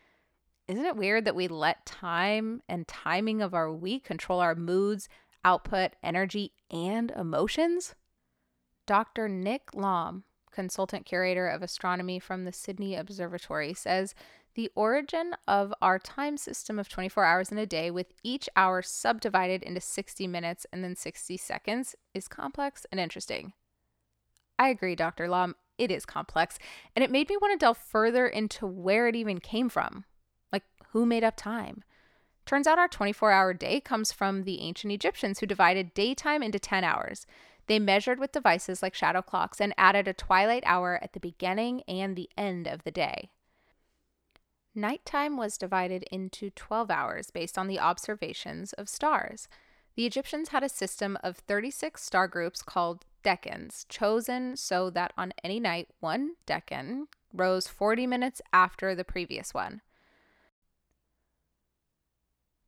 Isn't 0.67 0.85
it 0.85 0.95
weird 0.95 1.25
that 1.25 1.35
we 1.35 1.49
let 1.49 1.85
time 1.85 2.61
and 2.69 2.87
timing 2.87 3.41
of 3.41 3.53
our 3.53 3.71
week 3.73 4.05
control 4.05 4.39
our 4.39 4.55
moods, 4.55 5.09
output, 5.43 5.91
energy, 6.01 6.53
and 6.69 7.11
emotions? 7.11 7.95
Dr. 8.85 9.27
Nick 9.27 9.73
Lomb, 9.73 10.23
consultant 10.51 11.05
curator 11.05 11.47
of 11.47 11.61
astronomy 11.61 12.19
from 12.19 12.45
the 12.45 12.53
Sydney 12.53 12.95
Observatory, 12.95 13.73
says 13.73 14.15
the 14.53 14.71
origin 14.75 15.35
of 15.47 15.73
our 15.81 15.99
time 15.99 16.37
system 16.37 16.79
of 16.79 16.89
24 16.89 17.23
hours 17.23 17.51
in 17.51 17.57
a 17.57 17.65
day, 17.65 17.91
with 17.91 18.13
each 18.23 18.49
hour 18.55 18.81
subdivided 18.81 19.63
into 19.63 19.81
60 19.81 20.27
minutes 20.27 20.65
and 20.71 20.83
then 20.83 20.95
60 20.95 21.37
seconds, 21.37 21.95
is 22.13 22.27
complex 22.27 22.85
and 22.91 22.99
interesting. 22.99 23.53
I 24.59 24.69
agree, 24.69 24.95
Dr. 24.95 25.27
Lomb. 25.27 25.55
It 25.77 25.89
is 25.89 26.05
complex, 26.05 26.59
and 26.95 27.03
it 27.03 27.09
made 27.09 27.29
me 27.29 27.37
want 27.41 27.59
to 27.59 27.63
delve 27.63 27.77
further 27.77 28.27
into 28.27 28.67
where 28.67 29.07
it 29.07 29.15
even 29.15 29.39
came 29.39 29.69
from. 29.69 30.05
Like, 30.51 30.63
who 30.91 31.05
made 31.05 31.23
up 31.23 31.35
time? 31.35 31.83
Turns 32.45 32.67
out 32.67 32.77
our 32.77 32.87
24 32.87 33.31
hour 33.31 33.53
day 33.53 33.79
comes 33.79 34.11
from 34.11 34.43
the 34.43 34.61
ancient 34.61 34.93
Egyptians 34.93 35.39
who 35.39 35.45
divided 35.45 35.93
daytime 35.93 36.43
into 36.43 36.59
10 36.59 36.83
hours. 36.83 37.25
They 37.67 37.79
measured 37.79 38.19
with 38.19 38.31
devices 38.31 38.83
like 38.83 38.93
shadow 38.93 39.21
clocks 39.21 39.61
and 39.61 39.73
added 39.77 40.07
a 40.07 40.13
twilight 40.13 40.63
hour 40.65 40.99
at 41.01 41.13
the 41.13 41.19
beginning 41.19 41.81
and 41.87 42.15
the 42.15 42.29
end 42.37 42.67
of 42.67 42.83
the 42.83 42.91
day. 42.91 43.29
Nighttime 44.73 45.35
was 45.35 45.57
divided 45.57 46.03
into 46.11 46.49
12 46.51 46.89
hours 46.89 47.29
based 47.29 47.57
on 47.57 47.67
the 47.67 47.79
observations 47.79 48.71
of 48.73 48.87
stars. 48.87 49.49
The 49.95 50.05
Egyptians 50.05 50.49
had 50.49 50.63
a 50.63 50.69
system 50.69 51.17
of 51.23 51.37
36 51.37 52.01
star 52.01 52.27
groups 52.27 52.61
called 52.61 53.05
decans, 53.23 53.85
chosen 53.89 54.55
so 54.55 54.89
that 54.91 55.11
on 55.17 55.33
any 55.43 55.59
night, 55.59 55.89
one 55.99 56.35
decan 56.47 57.07
rose 57.33 57.67
40 57.67 58.07
minutes 58.07 58.41
after 58.53 58.95
the 58.95 59.03
previous 59.03 59.53
one. 59.53 59.81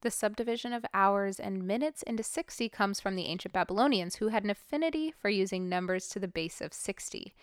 The 0.01 0.11
subdivision 0.11 0.73
of 0.73 0.85
hours 0.93 1.39
and 1.39 1.63
minutes 1.63 2.03
into 2.03 2.23
60 2.23 2.67
comes 2.67 2.99
from 2.99 3.15
the 3.15 3.25
ancient 3.25 3.53
Babylonians, 3.53 4.17
who 4.17 4.27
had 4.27 4.43
an 4.43 4.49
affinity 4.49 5.13
for 5.17 5.29
using 5.29 5.69
numbers 5.69 6.09
to 6.09 6.19
the 6.19 6.27
base 6.27 6.59
of 6.59 6.73
60. 6.73 7.33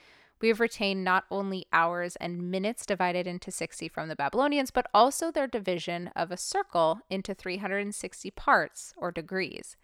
We 0.40 0.48
have 0.48 0.60
retained 0.60 1.04
not 1.04 1.24
only 1.30 1.66
hours 1.72 2.16
and 2.16 2.50
minutes 2.50 2.86
divided 2.86 3.26
into 3.26 3.50
60 3.50 3.88
from 3.88 4.08
the 4.08 4.16
Babylonians, 4.16 4.70
but 4.70 4.86
also 4.94 5.30
their 5.30 5.46
division 5.46 6.10
of 6.16 6.30
a 6.30 6.36
circle 6.38 7.00
into 7.10 7.34
360 7.34 8.30
parts 8.30 8.94
or 8.96 9.12
degrees. 9.12 9.76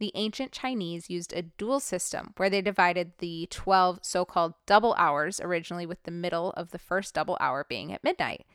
The 0.00 0.12
ancient 0.14 0.52
Chinese 0.52 1.10
used 1.10 1.32
a 1.32 1.42
dual 1.42 1.80
system 1.80 2.32
where 2.36 2.50
they 2.50 2.60
divided 2.60 3.12
the 3.18 3.46
12 3.50 4.00
so 4.02 4.24
called 4.24 4.54
double 4.66 4.94
hours, 4.96 5.40
originally 5.40 5.86
with 5.86 6.02
the 6.04 6.10
middle 6.10 6.50
of 6.52 6.70
the 6.70 6.78
first 6.78 7.14
double 7.14 7.36
hour 7.40 7.64
being 7.68 7.92
at 7.92 8.04
midnight. 8.04 8.46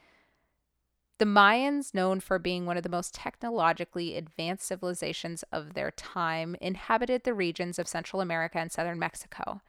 The 1.20 1.26
Mayans, 1.26 1.94
known 1.94 2.20
for 2.20 2.40
being 2.40 2.66
one 2.66 2.76
of 2.76 2.84
the 2.84 2.90
most 2.90 3.14
technologically 3.14 4.18
advanced 4.18 4.66
civilizations 4.66 5.44
of 5.52 5.74
their 5.74 5.92
time, 5.92 6.56
inhabited 6.60 7.24
the 7.24 7.34
regions 7.34 7.78
of 7.78 7.88
Central 7.88 8.22
America 8.22 8.58
and 8.58 8.72
southern 8.72 9.00
Mexico. 9.00 9.62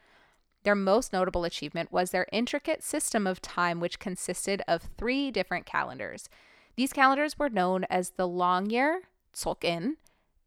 Their 0.64 0.74
most 0.74 1.12
notable 1.12 1.44
achievement 1.44 1.92
was 1.92 2.10
their 2.10 2.26
intricate 2.32 2.82
system 2.82 3.26
of 3.26 3.42
time, 3.42 3.80
which 3.80 3.98
consisted 3.98 4.62
of 4.66 4.88
three 4.96 5.30
different 5.30 5.66
calendars. 5.66 6.28
These 6.74 6.92
calendars 6.92 7.38
were 7.38 7.50
known 7.50 7.84
as 7.84 8.10
the 8.10 8.26
long 8.26 8.70
year, 8.70 9.02
Tzolk'in, 9.34 9.96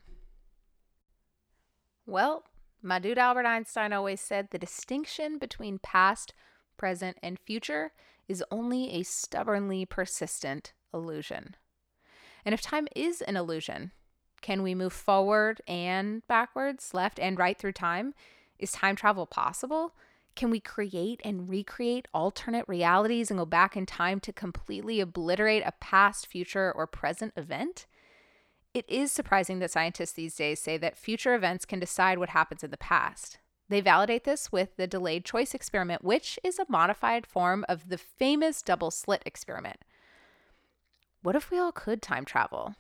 Well, 2.06 2.46
my 2.82 3.00
dude 3.00 3.18
Albert 3.18 3.46
Einstein 3.46 3.94
always 3.94 4.22
said 4.22 4.50
the 4.50 4.58
distinction 4.58 5.38
between 5.38 5.78
past, 5.80 6.34
present, 6.78 7.18
and 7.22 7.38
future 7.38 7.92
is 8.28 8.44
only 8.50 8.92
a 8.92 9.04
stubbornly 9.04 9.86
persistent 9.86 10.74
illusion. 10.94 11.56
And 12.46 12.54
if 12.54 12.62
time 12.62 12.88
is 12.96 13.22
an 13.22 13.38
illusion, 13.38 13.92
can 14.42 14.64
we 14.64 14.74
move 14.76 14.94
forward 14.94 15.62
and 15.68 16.26
backwards, 16.28 16.94
left 16.94 17.20
and 17.20 17.38
right 17.38 17.58
through 17.58 17.74
time? 17.74 18.14
Is 18.58 18.72
time 18.72 18.96
travel 18.96 19.26
possible? 19.26 19.94
Can 20.36 20.50
we 20.50 20.60
create 20.60 21.22
and 21.24 21.50
recreate 21.50 22.08
alternate 22.14 22.66
realities 22.68 23.30
and 23.30 23.38
go 23.38 23.46
back 23.46 23.76
in 23.76 23.86
time 23.86 24.20
to 24.22 24.34
completely 24.34 25.00
obliterate 25.00 25.64
a 25.66 25.74
past, 25.74 26.26
future, 26.26 26.72
or 26.72 26.88
present 26.88 27.34
event? 27.36 27.86
It 28.74 28.90
is 28.90 29.12
surprising 29.12 29.60
that 29.60 29.72
scientists 29.72 30.14
these 30.14 30.36
days 30.36 30.60
say 30.60 30.78
that 30.78 30.98
future 30.98 31.36
events 31.36 31.66
can 31.66 31.80
decide 31.80 32.18
what 32.18 32.30
happens 32.30 32.64
in 32.64 32.72
the 32.72 32.78
past. 32.78 33.40
They 33.68 33.82
validate 33.82 34.24
this 34.24 34.52
with 34.52 34.76
the 34.78 34.88
delayed 34.88 35.26
choice 35.26 35.54
experiment, 35.54 36.04
which 36.04 36.40
is 36.44 36.58
a 36.60 36.66
modified 36.70 37.28
form 37.28 37.66
of 37.68 37.90
the 37.90 37.98
famous 37.98 38.62
double 38.62 38.92
slit 38.92 39.24
experiment. 39.26 39.78
What 41.24 41.36
if 41.36 41.52
we 41.52 41.60
all 41.60 41.72
could 41.72 42.02
time 42.02 42.26
travel? 42.26 42.76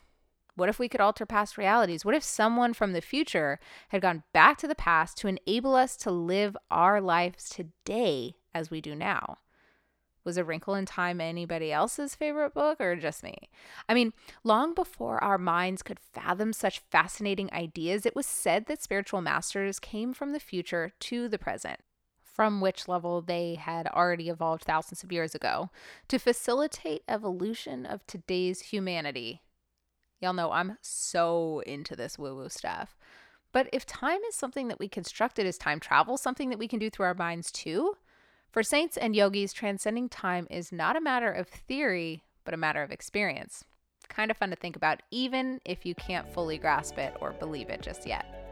What 0.56 0.68
if 0.68 0.80
we 0.80 0.90
could 0.90 1.00
alter 1.00 1.28
past 1.28 1.58
realities? 1.58 2.04
What 2.04 2.16
if 2.16 2.24
someone 2.24 2.74
from 2.74 2.94
the 2.94 3.02
future 3.02 3.60
had 3.90 4.02
gone 4.02 4.24
back 4.34 4.58
to 4.60 4.68
the 4.68 4.76
past 4.76 5.18
to 5.18 5.28
enable 5.28 5.76
us 5.76 5.96
to 5.98 6.12
live 6.12 6.58
our 6.72 7.00
lives 7.00 7.50
today 7.50 8.36
as 8.54 8.72
we 8.72 8.82
do 8.82 8.96
now? 8.96 9.38
Was 10.24 10.38
A 10.38 10.44
Wrinkle 10.44 10.76
in 10.76 10.86
Time 10.86 11.22
anybody 11.22 11.72
else's 11.72 12.16
favorite 12.16 12.54
book 12.54 12.82
or 12.82 12.96
just 12.96 13.24
me? 13.24 13.50
I 13.88 13.94
mean, 13.94 14.12
long 14.44 14.74
before 14.74 15.24
our 15.24 15.38
minds 15.38 15.84
could 15.84 16.00
fathom 16.00 16.52
such 16.52 16.80
fascinating 16.80 17.50
ideas, 17.54 18.06
it 18.06 18.16
was 18.16 18.26
said 18.26 18.66
that 18.66 18.82
spiritual 18.82 19.22
masters 19.22 19.80
came 19.80 20.14
from 20.14 20.32
the 20.32 20.40
future 20.40 20.94
to 21.02 21.28
the 21.28 21.40
present, 21.40 21.80
from 22.34 22.62
which 22.62 22.88
level 22.88 23.22
they 23.22 23.56
had 23.56 23.88
already 23.88 24.30
evolved 24.30 24.64
thousands 24.64 25.04
of 25.04 25.12
years 25.12 25.36
ago, 25.36 25.70
to 26.08 26.18
facilitate 26.18 27.04
evolution 27.08 27.86
of 27.86 28.06
today's 28.08 28.62
humanity. 28.62 29.42
Y'all 30.20 30.34
know 30.34 30.52
I'm 30.52 30.78
so 30.82 31.62
into 31.66 31.96
this 31.96 32.18
woo 32.18 32.36
woo 32.36 32.50
stuff. 32.50 32.96
But 33.52 33.68
if 33.74 33.86
time 33.86 34.22
is 34.30 34.36
something 34.36 34.70
that 34.70 34.80
we 34.80 34.88
constructed, 34.88 35.46
is 35.46 35.58
time 35.58 35.80
travel 35.80 36.16
something 36.18 36.50
that 36.50 36.60
we 36.60 36.68
can 36.68 36.80
do 36.80 36.90
through 36.90 37.08
our 37.08 37.14
minds 37.14 37.52
too? 37.52 37.98
For 38.50 38.64
saints 38.64 38.98
and 38.98 39.16
yogis, 39.16 39.54
transcending 39.54 40.10
time 40.10 40.48
is 40.50 40.72
not 40.72 40.96
a 40.96 41.02
matter 41.02 41.32
of 41.32 41.48
theory, 41.48 42.24
but 42.46 42.54
a 42.54 42.58
matter 42.58 42.84
of 42.84 42.92
experience. 42.92 43.66
Kind 44.10 44.30
of 44.30 44.38
fun 44.38 44.50
to 44.50 44.56
think 44.56 44.76
about, 44.76 45.02
even 45.10 45.60
if 45.66 45.86
you 45.86 45.96
can't 45.96 46.32
fully 46.34 46.58
grasp 46.58 46.98
it 46.98 47.16
or 47.22 47.32
believe 47.32 47.70
it 47.70 47.82
just 47.82 48.06
yet. 48.06 48.51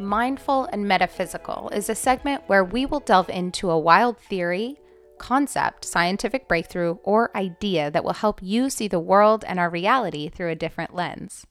Mindful 0.00 0.64
and 0.72 0.88
Metaphysical 0.88 1.70
is 1.72 1.88
a 1.88 1.94
segment 1.94 2.42
where 2.48 2.64
we 2.64 2.84
will 2.84 3.00
delve 3.00 3.30
into 3.30 3.70
a 3.70 3.78
wild 3.78 4.18
theory, 4.18 4.76
concept, 5.18 5.84
scientific 5.84 6.48
breakthrough, 6.48 6.96
or 7.04 7.36
idea 7.36 7.92
that 7.92 8.04
will 8.04 8.14
help 8.14 8.42
you 8.42 8.70
see 8.70 8.88
the 8.88 8.98
world 8.98 9.44
and 9.46 9.60
our 9.60 9.70
reality 9.70 10.28
through 10.28 10.50
a 10.50 10.56
different 10.56 10.94
lens. 10.94 11.46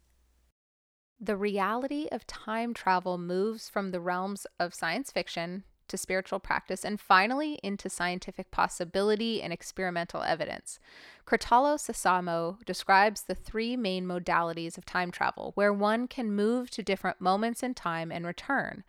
The 1.22 1.38
reality 1.38 2.08
of 2.12 2.28
time 2.28 2.74
travel 2.74 3.18
moves 3.18 3.70
from 3.70 3.92
the 3.92 4.02
realms 4.02 4.46
of 4.60 4.74
science 4.74 5.10
fiction 5.10 5.64
to 5.88 5.98
spiritual 5.98 6.40
practice, 6.40 6.84
and 6.84 7.00
finally 7.00 7.60
into 7.64 7.90
scientific 7.90 8.52
possibility 8.52 9.42
and 9.42 9.54
experimental 9.54 10.24
evidence. 10.24 10.80
Curtalo 11.26 11.78
Sasamo 11.78 12.64
describes 12.66 13.24
the 13.24 13.36
three 13.36 13.78
main 13.78 14.06
modalities 14.06 14.78
of 14.78 14.86
time 14.86 15.12
travel, 15.12 15.52
where 15.56 15.74
one 15.74 16.08
can 16.08 16.32
move 16.32 16.70
to 16.72 16.84
different 16.84 17.22
moments 17.22 17.64
in 17.64 17.74
time 17.74 18.12
and 18.12 18.26
return. 18.26 18.84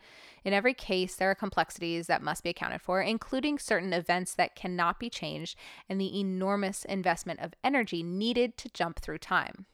In 0.44 0.52
every 0.52 0.74
case, 0.74 1.16
there 1.16 1.30
are 1.30 1.34
complexities 1.34 2.06
that 2.06 2.22
must 2.22 2.42
be 2.42 2.50
accounted 2.50 2.82
for, 2.82 3.00
including 3.00 3.58
certain 3.58 3.92
events 3.92 4.34
that 4.34 4.54
cannot 4.54 5.00
be 5.00 5.08
changed 5.08 5.56
and 5.88 6.00
the 6.00 6.20
enormous 6.20 6.84
investment 6.84 7.40
of 7.40 7.54
energy 7.64 8.02
needed 8.02 8.56
to 8.58 8.68
jump 8.68 9.00
through 9.00 9.18
time. 9.18 9.66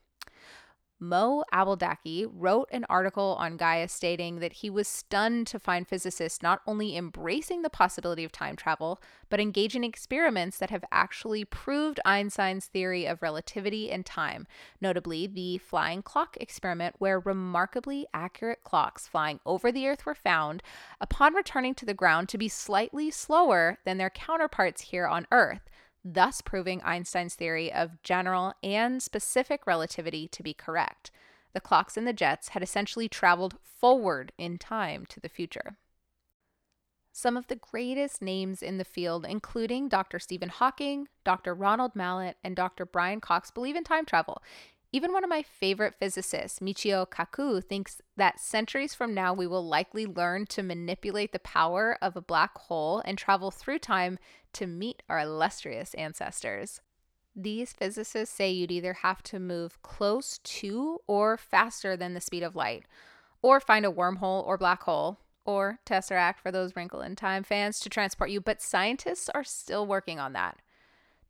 Mo 1.03 1.45
Abeldaki 1.51 2.31
wrote 2.31 2.69
an 2.71 2.85
article 2.91 3.35
on 3.39 3.57
Gaia 3.57 3.89
stating 3.89 4.41
that 4.41 4.53
he 4.53 4.69
was 4.69 4.87
stunned 4.87 5.47
to 5.47 5.59
find 5.59 5.89
physicists 5.89 6.43
not 6.43 6.61
only 6.67 6.95
embracing 6.95 7.63
the 7.63 7.71
possibility 7.71 8.23
of 8.23 8.31
time 8.31 8.55
travel, 8.55 9.01
but 9.31 9.41
engaging 9.41 9.83
in 9.83 9.89
experiments 9.89 10.59
that 10.59 10.69
have 10.69 10.85
actually 10.93 11.45
proved 11.45 12.01
Einstein's 12.05 12.67
theory 12.67 13.07
of 13.07 13.23
relativity 13.23 13.91
and 13.91 14.05
time, 14.05 14.47
notably 14.79 15.27
the 15.27 15.57
flying 15.57 16.03
clock 16.03 16.37
experiment, 16.39 16.97
where 16.99 17.19
remarkably 17.19 18.07
accurate 18.13 18.63
clocks 18.63 19.09
flying 19.09 19.41
over 19.47 19.73
the 19.73 19.89
Earth 19.89 20.05
were 20.05 20.15
found 20.15 20.63
upon 21.01 21.35
returning 21.35 21.75
to 21.75 21.87
the 21.87 21.95
ground 21.95 22.29
to 22.29 22.37
be 22.37 22.49
slightly 22.49 23.11
slower 23.11 23.79
than 23.87 23.97
their 23.97 24.11
counterparts 24.11 24.83
here 24.83 25.07
on 25.07 25.27
Earth 25.33 25.63
thus 26.05 26.41
proving 26.41 26.83
Einstein's 26.83 27.35
theory 27.35 27.73
of 27.73 28.03
general 28.03 28.55
and 28.63 29.03
specific 29.03 29.67
relativity 29.67 30.29
to 30.29 30.43
be 30.43 30.55
correct. 30.55 31.11
The 31.53 31.61
clocks 31.61 31.97
in 31.97 32.05
the 32.05 32.13
jets 32.13 32.49
had 32.49 32.63
essentially 32.63 33.09
traveled 33.09 33.57
forward 33.63 34.33
in 34.39 34.59
time 34.59 35.07
to 35.07 35.21
the 35.21 35.29
future. 35.29 35.77
Some 37.13 37.37
of 37.37 37.49
the 37.49 37.57
greatest 37.57 38.23
names 38.23 38.63
in 38.63 38.79
the 38.79 38.85
field, 38.85 39.27
including 39.29 39.89
Dr. 39.89 40.19
Stephen 40.19 40.49
Hawking, 40.49 41.09
Dr. 41.25 41.55
Ronald 41.55 41.97
Mallett, 41.97 42.37
and 42.45 42.55
Dr. 42.55 42.87
Brian 42.87 43.21
Cox, 43.21 43.51
believe 43.51 43.75
in 43.75 43.83
time 43.83 44.07
travel. 44.07 44.43
Even 44.93 45.13
one 45.13 45.23
of 45.23 45.31
my 45.31 45.43
favorite 45.43 45.95
physicists, 46.01 46.59
Michio 46.59 47.07
Kaku, 47.07 47.63
thinks 47.63 48.01
that 48.17 48.41
centuries 48.41 48.93
from 48.93 49.15
now 49.15 49.33
we 49.33 49.47
will 49.47 49.65
likely 49.65 50.05
learn 50.05 50.47
to 50.47 50.63
manipulate 50.63 51.33
the 51.33 51.39
power 51.41 51.97
of 52.03 52.17
a 52.17 52.21
black 52.21 52.57
hole 52.59 53.01
and 53.05 53.17
travel 53.17 53.53
through 53.53 53.79
time 53.79 54.19
to 54.55 54.67
meet 54.67 55.03
our 55.09 55.21
illustrious 55.21 55.95
ancestors. 55.95 56.81
These 57.35 57.73
physicists 57.73 58.35
say 58.35 58.51
you'd 58.51 58.73
either 58.73 58.95
have 58.95 59.23
to 59.25 59.39
move 59.39 59.81
close 59.83 60.39
to 60.39 60.99
or 61.07 61.37
faster 61.37 61.97
than 61.97 62.15
the 62.15 62.21
speed 62.21 62.43
of 62.43 62.57
light, 62.57 62.85
or 63.43 63.61
find 63.61 63.87
a 63.87 63.91
wormhole 63.91 64.47
or 64.47 64.59
black 64.59 64.83
hole, 64.83 65.19
or 65.45 65.79
tesseract 65.87 66.39
for 66.39 66.51
those 66.51 66.77
wrinkle 66.77 67.01
in 67.01 67.17
time 67.17 67.43
fans 67.43 67.81
to 67.81 67.89
transport 67.89 68.31
you, 68.31 68.41
but 68.41 68.61
scientists 68.61 69.29
are 69.31 69.45
still 69.45 69.87
working 69.87 70.19
on 70.19 70.33
that. 70.33 70.59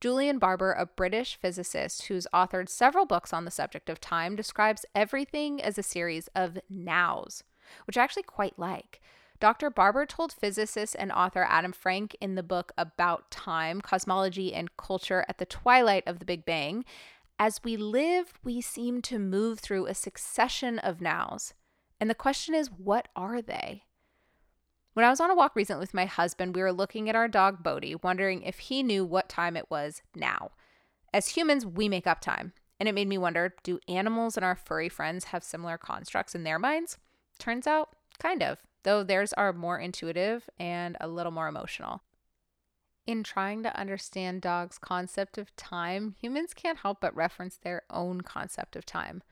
Julian 0.00 0.38
Barbour, 0.38 0.72
a 0.72 0.86
British 0.86 1.36
physicist 1.36 2.06
who's 2.06 2.26
authored 2.32 2.70
several 2.70 3.04
books 3.04 3.34
on 3.34 3.44
the 3.44 3.50
subject 3.50 3.90
of 3.90 4.00
time, 4.00 4.34
describes 4.34 4.86
everything 4.94 5.62
as 5.62 5.76
a 5.76 5.82
series 5.82 6.28
of 6.34 6.58
nows, 6.70 7.44
which 7.86 7.98
I 7.98 8.02
actually 8.02 8.22
quite 8.22 8.58
like. 8.58 9.00
Dr. 9.40 9.70
Barbour 9.70 10.04
told 10.04 10.32
physicist 10.32 10.94
and 10.98 11.10
author 11.10 11.46
Adam 11.48 11.72
Frank 11.72 12.14
in 12.20 12.34
the 12.34 12.42
book 12.42 12.72
About 12.76 13.30
Time, 13.30 13.80
Cosmology 13.80 14.52
and 14.52 14.76
Culture 14.76 15.24
at 15.30 15.38
the 15.38 15.46
Twilight 15.46 16.04
of 16.06 16.18
the 16.18 16.26
Big 16.26 16.44
Bang 16.44 16.84
As 17.38 17.64
we 17.64 17.78
live, 17.78 18.34
we 18.44 18.60
seem 18.60 19.00
to 19.02 19.18
move 19.18 19.58
through 19.58 19.86
a 19.86 19.94
succession 19.94 20.78
of 20.78 21.00
nows. 21.00 21.54
And 21.98 22.10
the 22.10 22.14
question 22.14 22.54
is, 22.54 22.70
what 22.70 23.08
are 23.16 23.40
they? 23.40 23.84
When 24.92 25.06
I 25.06 25.10
was 25.10 25.20
on 25.20 25.30
a 25.30 25.34
walk 25.34 25.56
recently 25.56 25.80
with 25.80 25.94
my 25.94 26.04
husband, 26.04 26.54
we 26.54 26.60
were 26.60 26.72
looking 26.72 27.08
at 27.08 27.16
our 27.16 27.28
dog 27.28 27.62
Bodhi, 27.62 27.94
wondering 27.94 28.42
if 28.42 28.58
he 28.58 28.82
knew 28.82 29.06
what 29.06 29.30
time 29.30 29.56
it 29.56 29.70
was 29.70 30.02
now. 30.14 30.50
As 31.14 31.28
humans, 31.28 31.64
we 31.64 31.88
make 31.88 32.06
up 32.06 32.20
time. 32.20 32.52
And 32.78 32.88
it 32.88 32.94
made 32.94 33.08
me 33.08 33.16
wonder 33.16 33.54
do 33.62 33.78
animals 33.88 34.36
and 34.36 34.44
our 34.44 34.56
furry 34.56 34.90
friends 34.90 35.26
have 35.26 35.44
similar 35.44 35.78
constructs 35.78 36.34
in 36.34 36.44
their 36.44 36.58
minds? 36.58 36.98
Turns 37.38 37.66
out, 37.66 37.94
kind 38.20 38.42
of, 38.42 38.58
though 38.84 39.02
theirs 39.02 39.32
are 39.32 39.52
more 39.52 39.78
intuitive 39.78 40.48
and 40.58 40.96
a 41.00 41.08
little 41.08 41.32
more 41.32 41.48
emotional. 41.48 42.02
In 43.06 43.24
trying 43.24 43.62
to 43.64 43.76
understand 43.76 44.42
dogs' 44.42 44.78
concept 44.78 45.38
of 45.38 45.54
time, 45.56 46.14
humans 46.20 46.54
can't 46.54 46.78
help 46.78 47.00
but 47.00 47.16
reference 47.16 47.56
their 47.56 47.82
own 47.90 48.20
concept 48.20 48.76
of 48.76 48.86
time. 48.86 49.22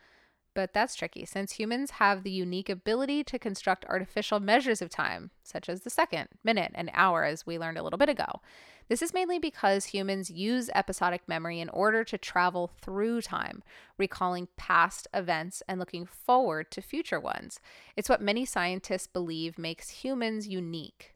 But 0.54 0.72
that's 0.72 0.94
tricky 0.94 1.24
since 1.24 1.52
humans 1.52 1.92
have 1.92 2.22
the 2.22 2.30
unique 2.30 2.68
ability 2.68 3.22
to 3.24 3.38
construct 3.38 3.84
artificial 3.88 4.40
measures 4.40 4.82
of 4.82 4.90
time, 4.90 5.30
such 5.42 5.68
as 5.68 5.82
the 5.82 5.90
second, 5.90 6.28
minute, 6.42 6.72
and 6.74 6.90
hour, 6.94 7.24
as 7.24 7.46
we 7.46 7.58
learned 7.58 7.78
a 7.78 7.82
little 7.82 7.98
bit 7.98 8.08
ago. 8.08 8.40
This 8.88 9.02
is 9.02 9.12
mainly 9.12 9.38
because 9.38 9.86
humans 9.86 10.30
use 10.30 10.70
episodic 10.74 11.28
memory 11.28 11.60
in 11.60 11.68
order 11.68 12.04
to 12.04 12.16
travel 12.16 12.70
through 12.80 13.20
time, 13.20 13.62
recalling 13.98 14.48
past 14.56 15.06
events 15.12 15.62
and 15.68 15.78
looking 15.78 16.06
forward 16.06 16.70
to 16.70 16.80
future 16.80 17.20
ones. 17.20 17.60
It's 17.96 18.08
what 18.08 18.22
many 18.22 18.46
scientists 18.46 19.06
believe 19.06 19.58
makes 19.58 19.90
humans 19.90 20.48
unique. 20.48 21.14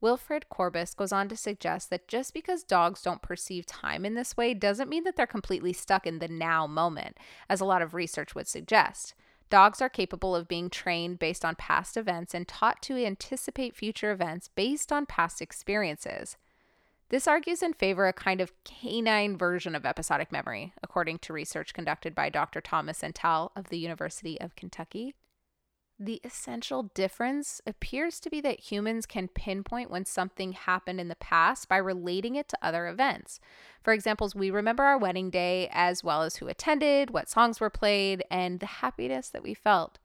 Wilfred 0.00 0.46
Corbis 0.48 0.94
goes 0.94 1.12
on 1.12 1.28
to 1.28 1.36
suggest 1.36 1.90
that 1.90 2.06
just 2.06 2.32
because 2.32 2.62
dogs 2.62 3.02
don't 3.02 3.22
perceive 3.22 3.66
time 3.66 4.04
in 4.04 4.14
this 4.14 4.36
way 4.36 4.54
doesn't 4.54 4.88
mean 4.88 5.04
that 5.04 5.16
they're 5.16 5.26
completely 5.26 5.72
stuck 5.72 6.06
in 6.06 6.20
the 6.20 6.28
now 6.28 6.66
moment, 6.66 7.16
as 7.48 7.60
a 7.60 7.64
lot 7.64 7.82
of 7.82 7.94
research 7.94 8.34
would 8.34 8.46
suggest. 8.46 9.14
Dogs 9.50 9.80
are 9.80 9.88
capable 9.88 10.36
of 10.36 10.46
being 10.46 10.68
trained 10.70 11.18
based 11.18 11.44
on 11.44 11.56
past 11.56 11.96
events 11.96 12.34
and 12.34 12.46
taught 12.46 12.82
to 12.82 12.96
anticipate 12.96 13.74
future 13.74 14.12
events 14.12 14.48
based 14.48 14.92
on 14.92 15.06
past 15.06 15.40
experiences. 15.40 16.36
This 17.08 17.26
argues 17.26 17.62
in 17.62 17.72
favor 17.72 18.06
a 18.06 18.12
kind 18.12 18.42
of 18.42 18.52
canine 18.64 19.38
version 19.38 19.74
of 19.74 19.86
episodic 19.86 20.30
memory, 20.30 20.74
according 20.82 21.20
to 21.20 21.32
research 21.32 21.72
conducted 21.72 22.14
by 22.14 22.28
Dr. 22.28 22.60
Thomas 22.60 23.00
Zentall 23.00 23.50
of 23.56 23.70
the 23.70 23.78
University 23.78 24.38
of 24.38 24.54
Kentucky. 24.54 25.14
The 26.00 26.20
essential 26.22 26.84
difference 26.94 27.60
appears 27.66 28.20
to 28.20 28.30
be 28.30 28.40
that 28.42 28.70
humans 28.70 29.04
can 29.04 29.26
pinpoint 29.26 29.90
when 29.90 30.04
something 30.04 30.52
happened 30.52 31.00
in 31.00 31.08
the 31.08 31.16
past 31.16 31.68
by 31.68 31.76
relating 31.76 32.36
it 32.36 32.48
to 32.50 32.58
other 32.62 32.86
events. 32.86 33.40
For 33.82 33.92
examples, 33.92 34.32
we 34.32 34.52
remember 34.52 34.84
our 34.84 34.96
wedding 34.96 35.28
day 35.28 35.68
as 35.72 36.04
well 36.04 36.22
as 36.22 36.36
who 36.36 36.46
attended, 36.46 37.10
what 37.10 37.28
songs 37.28 37.58
were 37.58 37.68
played, 37.68 38.22
and 38.30 38.60
the 38.60 38.66
happiness 38.66 39.28
that 39.30 39.42
we 39.42 39.54
felt. 39.54 39.98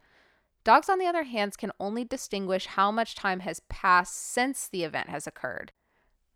Dogs, 0.63 0.89
on 0.89 0.97
the 0.97 1.05
other 1.05 1.23
hand, 1.23 1.59
can 1.59 1.71
only 1.79 2.03
distinguish 2.03 2.65
how 2.65 2.89
much 2.89 3.13
time 3.13 3.41
has 3.41 3.59
passed 3.69 4.15
since 4.15 4.67
the 4.67 4.83
event 4.83 5.09
has 5.09 5.27
occurred. 5.27 5.73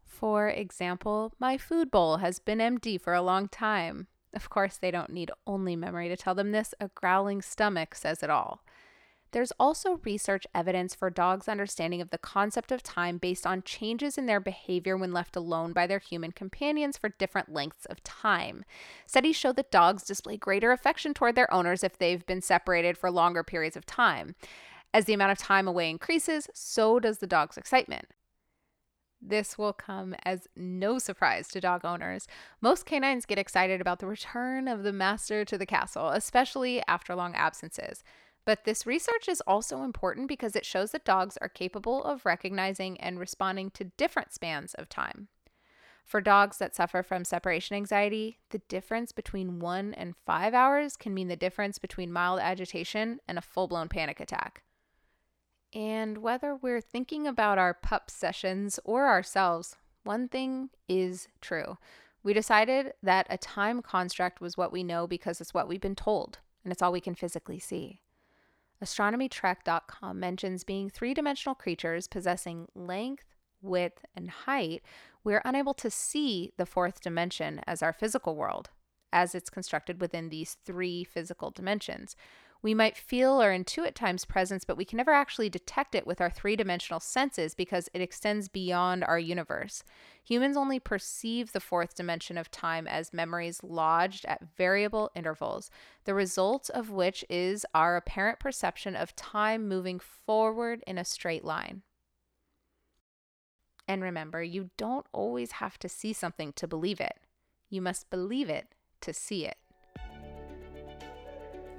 For 0.04 0.50
example, 0.50 1.34
my 1.40 1.58
food 1.58 1.90
bowl 1.90 2.18
has 2.18 2.38
been 2.38 2.62
empty 2.62 3.00
for 3.00 3.16
a 3.16 3.24
long 3.24 3.48
time. 3.48 4.06
Of 4.36 4.52
course, 4.52 4.78
they 4.78 4.92
don't 4.92 5.12
need 5.12 5.32
only 5.48 5.76
memory 5.76 6.10
to 6.10 6.18
tell 6.18 6.36
them 6.36 6.52
this, 6.52 6.76
a 6.80 6.92
growling 6.94 7.42
stomach 7.42 7.96
says 7.96 8.22
it 8.22 8.30
all. 8.30 8.62
There's 9.32 9.52
also 9.60 10.00
research 10.04 10.48
evidence 10.56 10.96
for 10.96 11.10
dogs' 11.10 11.48
understanding 11.48 12.02
of 12.02 12.10
the 12.10 12.18
concept 12.18 12.72
of 12.72 12.82
time 12.82 13.18
based 13.18 13.46
on 13.46 13.62
changes 13.64 14.18
in 14.18 14.26
their 14.26 14.40
behavior 14.40 14.96
when 14.96 15.12
left 15.12 15.36
alone 15.36 15.74
by 15.74 15.86
their 15.86 16.00
human 16.00 16.32
companions 16.32 16.98
for 16.98 17.10
different 17.10 17.52
lengths 17.54 17.86
of 17.86 18.04
time. 18.04 18.64
Studies 19.06 19.36
show 19.36 19.52
that 19.54 19.72
dogs 19.72 20.04
display 20.04 20.38
greater 20.38 20.72
affection 20.72 21.14
toward 21.14 21.36
their 21.36 21.54
owners 21.54 21.84
if 21.84 21.98
they've 21.98 22.26
been 22.26 22.42
separated 22.42 22.98
for 22.98 23.12
longer 23.12 23.44
periods 23.44 23.76
of 23.76 23.86
time. 23.86 24.36
As 24.94 25.06
the 25.06 25.14
amount 25.14 25.34
of 25.34 25.38
time 25.38 25.68
away 25.68 25.90
increases, 25.90 26.50
so 26.54 27.00
does 27.00 27.18
the 27.18 27.28
dog's 27.28 27.58
excitement. 27.58 28.08
This 29.22 29.58
will 29.58 29.74
come 29.74 30.16
as 30.24 30.48
no 30.56 31.00
surprise 31.00 31.48
to 31.50 31.60
dog 31.60 31.84
owners. 31.84 32.28
Most 32.62 32.86
canines 32.86 33.26
get 33.26 33.40
excited 33.40 33.82
about 33.82 34.00
the 34.00 34.08
return 34.08 34.68
of 34.68 34.84
the 34.84 34.94
master 34.94 35.44
to 35.44 35.58
the 35.58 35.66
castle, 35.66 36.10
especially 36.10 36.82
after 36.88 37.16
long 37.16 37.36
absences. 37.36 38.04
But 38.48 38.64
this 38.64 38.86
research 38.86 39.28
is 39.28 39.42
also 39.42 39.84
important 39.84 40.30
because 40.30 40.56
it 40.56 40.66
shows 40.66 40.92
that 40.92 41.04
dogs 41.04 41.36
are 41.42 41.50
capable 41.50 42.02
of 42.06 42.26
recognizing 42.26 42.98
and 43.02 43.20
responding 43.20 43.72
to 43.72 43.92
different 43.98 44.32
spans 44.32 44.74
of 44.76 44.88
time. 44.88 45.28
For 46.06 46.22
dogs 46.22 46.58
that 46.60 46.74
suffer 46.74 47.04
from 47.04 47.26
separation 47.26 47.76
anxiety, 47.76 48.40
the 48.52 48.62
difference 48.70 49.12
between 49.12 49.60
one 49.60 49.94
and 49.94 50.16
five 50.26 50.54
hours 50.54 50.96
can 50.96 51.14
mean 51.14 51.28
the 51.28 51.36
difference 51.36 51.78
between 51.78 52.10
mild 52.10 52.40
agitation 52.40 53.20
and 53.28 53.38
a 53.38 53.42
full 53.42 53.68
blown 53.68 53.90
panic 53.90 54.22
attack. 54.22 54.64
And 55.74 56.20
whether 56.20 56.56
we're 56.56 56.80
thinking 56.80 57.28
about 57.28 57.58
our 57.58 57.74
pup 57.74 58.10
sessions 58.10 58.80
or 58.86 59.08
ourselves, 59.08 59.76
one 60.06 60.30
thing 60.30 60.70
is 60.88 61.28
true. 61.42 61.78
We 62.24 62.32
decided 62.32 62.94
that 63.04 63.28
a 63.30 63.38
time 63.38 63.82
construct 63.82 64.40
was 64.40 64.56
what 64.56 64.72
we 64.72 64.86
know 64.86 65.06
because 65.06 65.42
it's 65.42 65.54
what 65.54 65.68
we've 65.68 65.82
been 65.82 65.96
told, 65.96 66.40
and 66.64 66.72
it's 66.72 66.82
all 66.82 66.94
we 66.94 67.02
can 67.02 67.14
physically 67.14 67.60
see. 67.60 68.00
AstronomyTrek.com 68.84 70.20
mentions 70.20 70.64
being 70.64 70.90
three 70.90 71.14
dimensional 71.14 71.56
creatures 71.56 72.08
possessing 72.08 72.68
length, 72.76 73.26
width, 73.62 74.06
and 74.16 74.30
height, 74.30 74.84
we 75.24 75.34
are 75.34 75.42
unable 75.46 75.74
to 75.74 75.90
see 75.90 76.52
the 76.58 76.66
fourth 76.66 77.02
dimension 77.02 77.62
as 77.66 77.82
our 77.82 77.94
physical 77.94 78.36
world, 78.36 78.70
as 79.12 79.34
it's 79.34 79.50
constructed 79.50 80.00
within 80.00 80.30
these 80.30 80.58
three 80.66 81.04
physical 81.04 81.50
dimensions. 81.50 82.16
We 82.68 82.74
might 82.74 82.98
feel 82.98 83.42
or 83.42 83.58
intuit 83.58 83.94
time's 83.94 84.26
presence, 84.26 84.66
but 84.66 84.76
we 84.76 84.84
can 84.84 84.98
never 84.98 85.14
actually 85.14 85.50
detect 85.50 85.96
it 85.96 86.06
with 86.06 86.20
our 86.20 86.30
three 86.30 86.58
dimensional 86.58 87.00
senses 87.00 87.56
because 87.56 87.88
it 87.94 88.02
extends 88.02 88.50
beyond 88.50 89.06
our 89.06 89.18
universe. 89.18 89.86
Humans 90.26 90.58
only 90.58 90.78
perceive 90.78 91.54
the 91.54 91.62
fourth 91.62 91.96
dimension 91.96 92.38
of 92.38 92.52
time 92.52 92.86
as 92.86 93.14
memories 93.14 93.64
lodged 93.64 94.26
at 94.26 94.54
variable 94.58 95.12
intervals, 95.16 95.72
the 96.04 96.14
result 96.14 96.70
of 96.72 96.90
which 96.90 97.24
is 97.30 97.66
our 97.74 97.96
apparent 97.96 98.38
perception 98.38 98.98
of 98.98 99.16
time 99.16 99.70
moving 99.70 99.98
forward 99.98 100.84
in 100.86 100.98
a 100.98 101.06
straight 101.06 101.46
line. 101.46 101.84
And 103.88 104.04
remember, 104.04 104.44
you 104.44 104.72
don't 104.76 105.06
always 105.14 105.52
have 105.54 105.80
to 105.80 105.88
see 105.88 106.12
something 106.12 106.52
to 106.58 106.68
believe 106.68 107.00
it. 107.00 107.18
You 107.70 107.82
must 107.82 108.10
believe 108.10 108.50
it 108.50 108.76
to 109.00 109.14
see 109.14 109.46
it. 109.46 109.56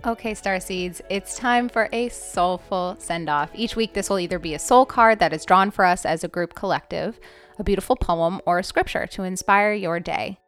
Okay, 0.07 0.33
star 0.33 0.61
seeds, 0.61 1.03
it's 1.11 1.37
time 1.37 1.69
for 1.69 1.89
a 1.93 2.09
soulful 2.09 2.95
send 3.01 3.29
off. 3.29 3.51
Each 3.53 3.75
week, 3.75 3.95
this 3.95 4.09
will 4.09 4.21
either 4.21 4.39
be 4.39 4.55
a 4.55 4.59
soul 4.59 4.87
card 4.87 5.19
that 5.19 5.33
is 5.33 5.45
drawn 5.45 5.73
for 5.73 5.85
us 5.85 6.07
as 6.07 6.23
a 6.23 6.29
group 6.29 6.55
collective, 6.55 7.19
a 7.59 7.65
beautiful 7.65 7.97
poem, 7.97 8.41
or 8.47 8.61
a 8.61 8.65
scripture 8.65 9.09
to 9.09 9.25
inspire 9.25 9.73
your 9.73 9.99
day. 9.99 10.39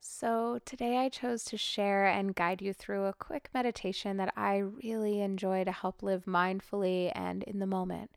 So, 0.00 0.60
today 0.64 0.96
I 0.96 1.10
chose 1.10 1.44
to 1.44 1.58
share 1.58 2.06
and 2.06 2.34
guide 2.34 2.62
you 2.62 2.72
through 2.72 3.04
a 3.04 3.12
quick 3.12 3.50
meditation 3.52 4.16
that 4.16 4.32
I 4.34 4.56
really 4.56 5.20
enjoy 5.20 5.64
to 5.64 5.72
help 5.72 6.02
live 6.02 6.24
mindfully 6.24 7.12
and 7.14 7.42
in 7.42 7.58
the 7.58 7.66
moment. 7.66 8.12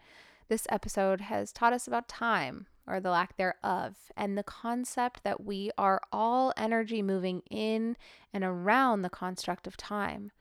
This 0.48 0.66
episode 0.70 1.22
has 1.22 1.52
taught 1.52 1.74
us 1.74 1.88
about 1.88 2.08
time, 2.08 2.68
or 2.88 3.00
the 3.00 3.12
lack 3.12 3.38
thereof, 3.38 4.12
and 4.16 4.38
the 4.38 4.44
concept 4.44 5.24
that 5.24 5.44
we 5.44 5.72
are 5.78 6.02
all 6.12 6.54
energy 6.58 7.02
moving 7.02 7.42
in 7.50 7.96
and 8.34 8.44
around 8.44 9.02
the 9.02 9.10
construct 9.10 9.68
of 9.68 9.78
time. 9.78 10.32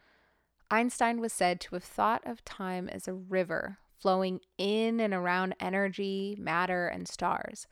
Einstein 0.71 1.21
was 1.21 1.33
said 1.33 1.61
to 1.61 1.75
have 1.75 1.85
thought 1.85 2.27
of 2.27 2.45
time 2.45 2.89
as 2.89 3.09
a 3.09 3.15
river 3.15 3.79
flowing 4.01 4.41
in 4.57 5.01
and 5.01 5.13
around 5.13 5.55
energy, 5.61 6.37
matter, 6.39 6.89
and 6.89 7.07
stars. 7.07 7.67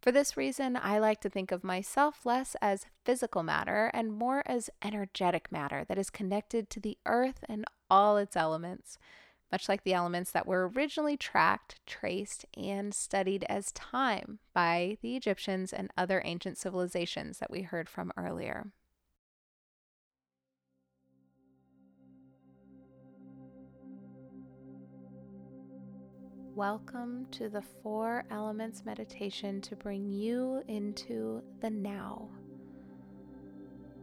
For 0.00 0.10
this 0.10 0.36
reason, 0.36 0.78
I 0.82 0.98
like 0.98 1.20
to 1.20 1.28
think 1.28 1.52
of 1.52 1.62
myself 1.62 2.24
less 2.24 2.56
as 2.62 2.86
physical 3.04 3.42
matter 3.42 3.90
and 3.92 4.12
more 4.12 4.42
as 4.46 4.70
energetic 4.82 5.52
matter 5.52 5.84
that 5.84 5.98
is 5.98 6.08
connected 6.08 6.70
to 6.70 6.80
the 6.80 6.96
earth 7.04 7.44
and 7.48 7.64
all 7.90 8.16
its 8.16 8.34
elements 8.34 8.98
much 9.52 9.68
like 9.68 9.82
the 9.82 9.94
elements 9.94 10.30
that 10.30 10.46
were 10.46 10.68
originally 10.68 11.16
tracked, 11.16 11.84
traced, 11.86 12.44
and 12.56 12.94
studied 12.94 13.44
as 13.48 13.72
time 13.72 14.38
by 14.54 14.96
the 15.02 15.16
Egyptians 15.16 15.72
and 15.72 15.90
other 15.96 16.22
ancient 16.24 16.56
civilizations 16.56 17.38
that 17.38 17.50
we 17.50 17.62
heard 17.62 17.88
from 17.88 18.12
earlier. 18.16 18.68
Welcome 26.54 27.26
to 27.30 27.48
the 27.48 27.62
Four 27.82 28.24
Elements 28.30 28.84
Meditation 28.84 29.60
to 29.62 29.76
bring 29.76 30.10
you 30.10 30.62
into 30.68 31.42
the 31.60 31.70
now. 31.70 32.28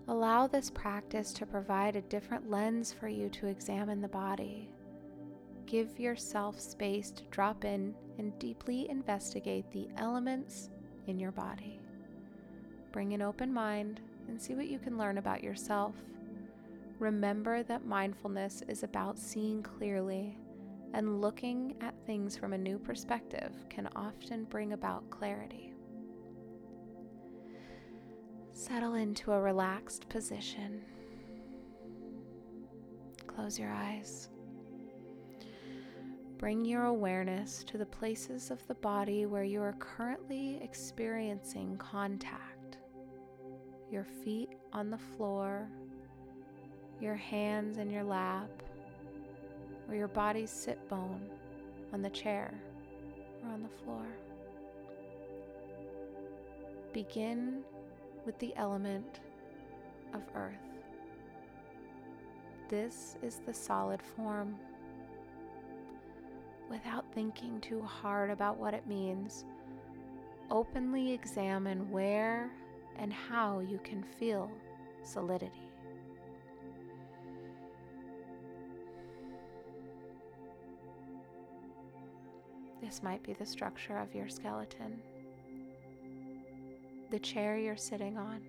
Allow 0.07 0.47
this 0.47 0.71
practice 0.71 1.33
to 1.33 1.45
provide 1.45 1.95
a 1.95 2.01
different 2.01 2.49
lens 2.49 2.93
for 2.97 3.07
you 3.07 3.29
to 3.29 3.47
examine 3.47 4.01
the 4.01 4.07
body 4.07 4.69
Give 5.67 5.99
yourself 5.99 6.59
space 6.61 7.11
to 7.11 7.23
drop 7.25 7.65
in 7.65 7.93
and 8.17 8.39
deeply 8.39 8.89
investigate 8.89 9.69
the 9.69 9.89
elements 9.97 10.69
in 11.07 11.19
your 11.19 11.33
body. 11.33 11.81
Bring 12.93 13.13
an 13.13 13.21
open 13.21 13.53
mind 13.53 13.99
and 14.29 14.41
see 14.41 14.55
what 14.55 14.69
you 14.69 14.79
can 14.79 14.97
learn 14.97 15.17
about 15.17 15.43
yourself. 15.43 15.93
Remember 16.99 17.63
that 17.63 17.85
mindfulness 17.85 18.63
is 18.69 18.83
about 18.83 19.19
seeing 19.19 19.61
clearly, 19.61 20.37
and 20.93 21.19
looking 21.19 21.75
at 21.81 21.93
things 22.05 22.37
from 22.37 22.53
a 22.53 22.57
new 22.57 22.79
perspective 22.79 23.53
can 23.69 23.89
often 23.93 24.45
bring 24.45 24.71
about 24.71 25.09
clarity. 25.09 25.73
Settle 28.53 28.95
into 28.95 29.33
a 29.33 29.41
relaxed 29.41 30.07
position. 30.07 30.81
Close 33.27 33.59
your 33.59 33.71
eyes. 33.71 34.29
Bring 36.37 36.65
your 36.65 36.83
awareness 36.83 37.63
to 37.63 37.79
the 37.79 37.85
places 37.85 38.51
of 38.51 38.65
the 38.67 38.75
body 38.75 39.25
where 39.25 39.43
you 39.43 39.59
are 39.59 39.73
currently 39.79 40.59
experiencing 40.61 41.77
contact. 41.77 42.77
Your 43.91 44.03
feet 44.03 44.49
on 44.71 44.91
the 44.91 44.99
floor, 44.99 45.67
your 47.01 47.15
hands 47.15 47.79
in 47.79 47.89
your 47.89 48.03
lap, 48.03 48.49
or 49.89 49.95
your 49.95 50.07
body's 50.07 50.51
sit 50.51 50.87
bone 50.89 51.27
on 51.91 52.03
the 52.03 52.09
chair 52.11 52.53
or 53.43 53.51
on 53.51 53.63
the 53.63 53.83
floor. 53.83 54.05
Begin 56.93 57.63
with 58.27 58.37
the 58.37 58.55
element 58.57 59.21
of 60.13 60.21
earth. 60.35 60.53
This 62.69 63.15
is 63.23 63.39
the 63.43 63.53
solid 63.53 64.03
form 64.03 64.55
without 66.69 67.05
thinking 67.13 67.59
too 67.61 67.81
hard 67.81 68.29
about 68.29 68.57
what 68.57 68.73
it 68.73 68.87
means. 68.87 69.45
Openly 70.49 71.13
examine 71.13 71.89
where 71.91 72.49
and 72.97 73.11
how 73.11 73.59
you 73.59 73.79
can 73.83 74.03
feel 74.03 74.51
solidity. 75.03 75.67
This 82.81 83.03
might 83.03 83.23
be 83.23 83.33
the 83.33 83.45
structure 83.45 83.97
of 83.97 84.15
your 84.15 84.29
skeleton, 84.29 85.01
the 87.09 87.19
chair 87.19 87.57
you're 87.57 87.75
sitting 87.75 88.17
on, 88.17 88.41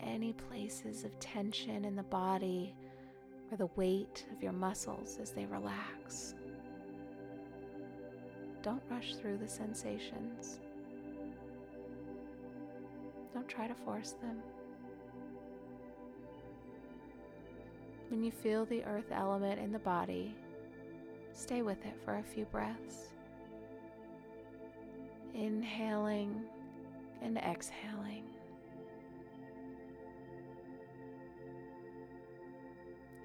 any 0.00 0.32
places 0.32 1.04
of 1.04 1.18
tension 1.20 1.84
in 1.84 1.94
the 1.94 2.02
body 2.02 2.74
or 3.50 3.56
the 3.56 3.68
weight 3.76 4.26
of 4.32 4.42
your 4.42 4.52
muscles 4.52 5.18
as 5.20 5.30
they 5.30 5.44
relax. 5.46 6.34
Don't 8.64 8.82
rush 8.90 9.16
through 9.16 9.36
the 9.36 9.46
sensations. 9.46 10.58
Don't 13.34 13.46
try 13.46 13.66
to 13.66 13.74
force 13.74 14.12
them. 14.12 14.38
When 18.08 18.24
you 18.24 18.30
feel 18.30 18.64
the 18.64 18.82
earth 18.84 19.12
element 19.12 19.60
in 19.60 19.70
the 19.70 19.78
body, 19.80 20.34
stay 21.34 21.60
with 21.60 21.84
it 21.84 21.94
for 22.06 22.16
a 22.16 22.22
few 22.22 22.46
breaths. 22.46 23.08
Inhaling 25.34 26.40
and 27.20 27.36
exhaling. 27.36 28.24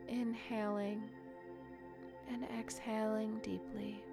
Inhaling 0.10 1.02
and 2.30 2.46
exhaling 2.60 3.40
deeply 3.42 4.04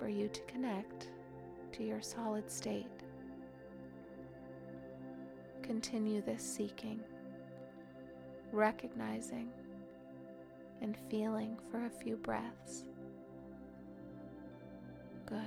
for 0.00 0.08
you 0.08 0.28
to 0.28 0.40
connect 0.44 1.08
to 1.72 1.84
your 1.84 2.00
solid 2.00 2.50
state. 2.50 2.86
Continue 5.62 6.22
this 6.22 6.42
seeking, 6.42 7.00
recognizing 8.50 9.50
and 10.80 10.96
feeling 11.10 11.58
for 11.70 11.84
a 11.84 11.90
few 11.90 12.16
breaths. 12.16 12.86
Good. 15.26 15.38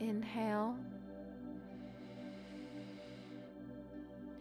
Inhale 0.00 0.74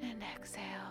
and 0.01 0.23
exhale. 0.35 0.90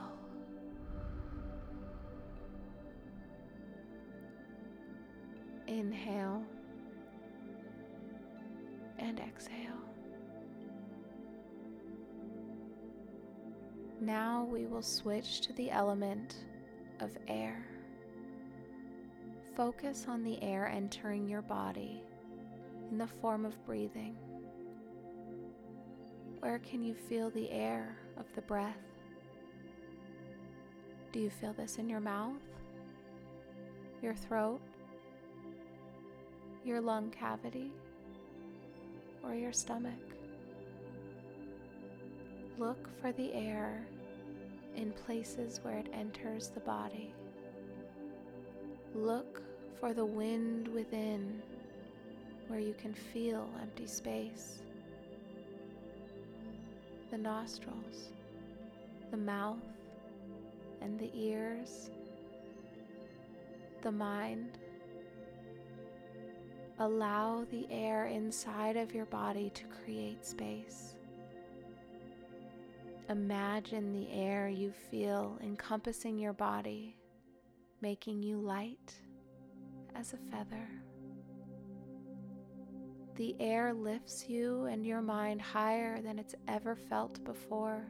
Inhale 5.71 6.43
and 8.99 9.21
exhale. 9.21 9.57
Now 14.01 14.49
we 14.51 14.66
will 14.66 14.83
switch 14.83 15.43
to 15.43 15.53
the 15.53 15.71
element 15.71 16.35
of 16.99 17.16
air. 17.29 17.64
Focus 19.55 20.07
on 20.09 20.25
the 20.25 20.43
air 20.43 20.66
entering 20.66 21.29
your 21.29 21.43
body 21.43 22.03
in 22.91 22.99
the 22.99 23.07
form 23.07 23.47
of 23.47 23.64
breathing. 23.64 24.16
Where 26.41 26.59
can 26.59 26.83
you 26.83 26.95
feel 26.95 27.31
the 27.31 27.49
air 27.49 27.97
of 28.16 28.27
the 28.35 28.43
breath? 28.43 28.75
Do 31.12 31.21
you 31.21 31.31
feel 31.31 31.53
this 31.53 31.77
in 31.77 31.89
your 31.89 32.01
mouth, 32.01 32.43
your 34.03 34.16
throat, 34.16 34.61
your 36.64 36.80
lung 36.80 37.11
cavity, 37.11 37.72
or 39.22 39.34
your 39.34 39.52
stomach? 39.52 39.92
Look 42.58 42.88
for 43.00 43.12
the 43.12 43.32
air 43.32 43.86
in 44.76 44.92
places 44.92 45.61
where 45.62 45.78
it 45.78 45.88
enters 45.92 46.48
the 46.48 46.61
body. 46.61 47.12
Look 48.94 49.40
for 49.80 49.94
the 49.94 50.04
wind 50.04 50.68
within 50.68 51.42
where 52.48 52.61
you 52.61 52.74
can 52.74 52.92
feel 52.92 53.48
empty 53.62 53.86
space. 53.86 54.58
The 57.11 57.18
nostrils, 57.18 58.11
the 59.11 59.16
mouth, 59.16 59.56
and 60.80 60.98
the 60.98 61.11
ears, 61.14 61.90
the 63.82 63.92
mind. 63.92 64.58
Allow 66.81 67.45
the 67.51 67.66
air 67.70 68.07
inside 68.07 68.78
of 68.78 68.95
your 68.95 69.05
body 69.05 69.51
to 69.51 69.64
create 69.66 70.24
space. 70.24 70.95
Imagine 73.11 73.93
the 73.93 74.11
air 74.11 74.49
you 74.49 74.72
feel 74.91 75.39
encompassing 75.43 76.16
your 76.18 76.33
body, 76.33 76.97
making 77.83 78.22
you 78.22 78.39
light 78.39 78.95
as 79.95 80.14
a 80.14 80.35
feather. 80.35 80.66
The 83.16 83.37
air 83.39 83.74
lifts 83.74 84.26
you 84.26 84.64
and 84.64 84.87
your 84.87 85.03
mind 85.03 85.43
higher 85.43 86.01
than 86.01 86.18
it's 86.18 86.35
ever 86.49 86.74
felt 86.74 87.22
before. 87.24 87.85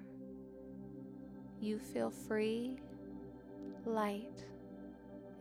You 1.60 1.78
feel 1.78 2.10
free, 2.10 2.80
light, 3.84 4.44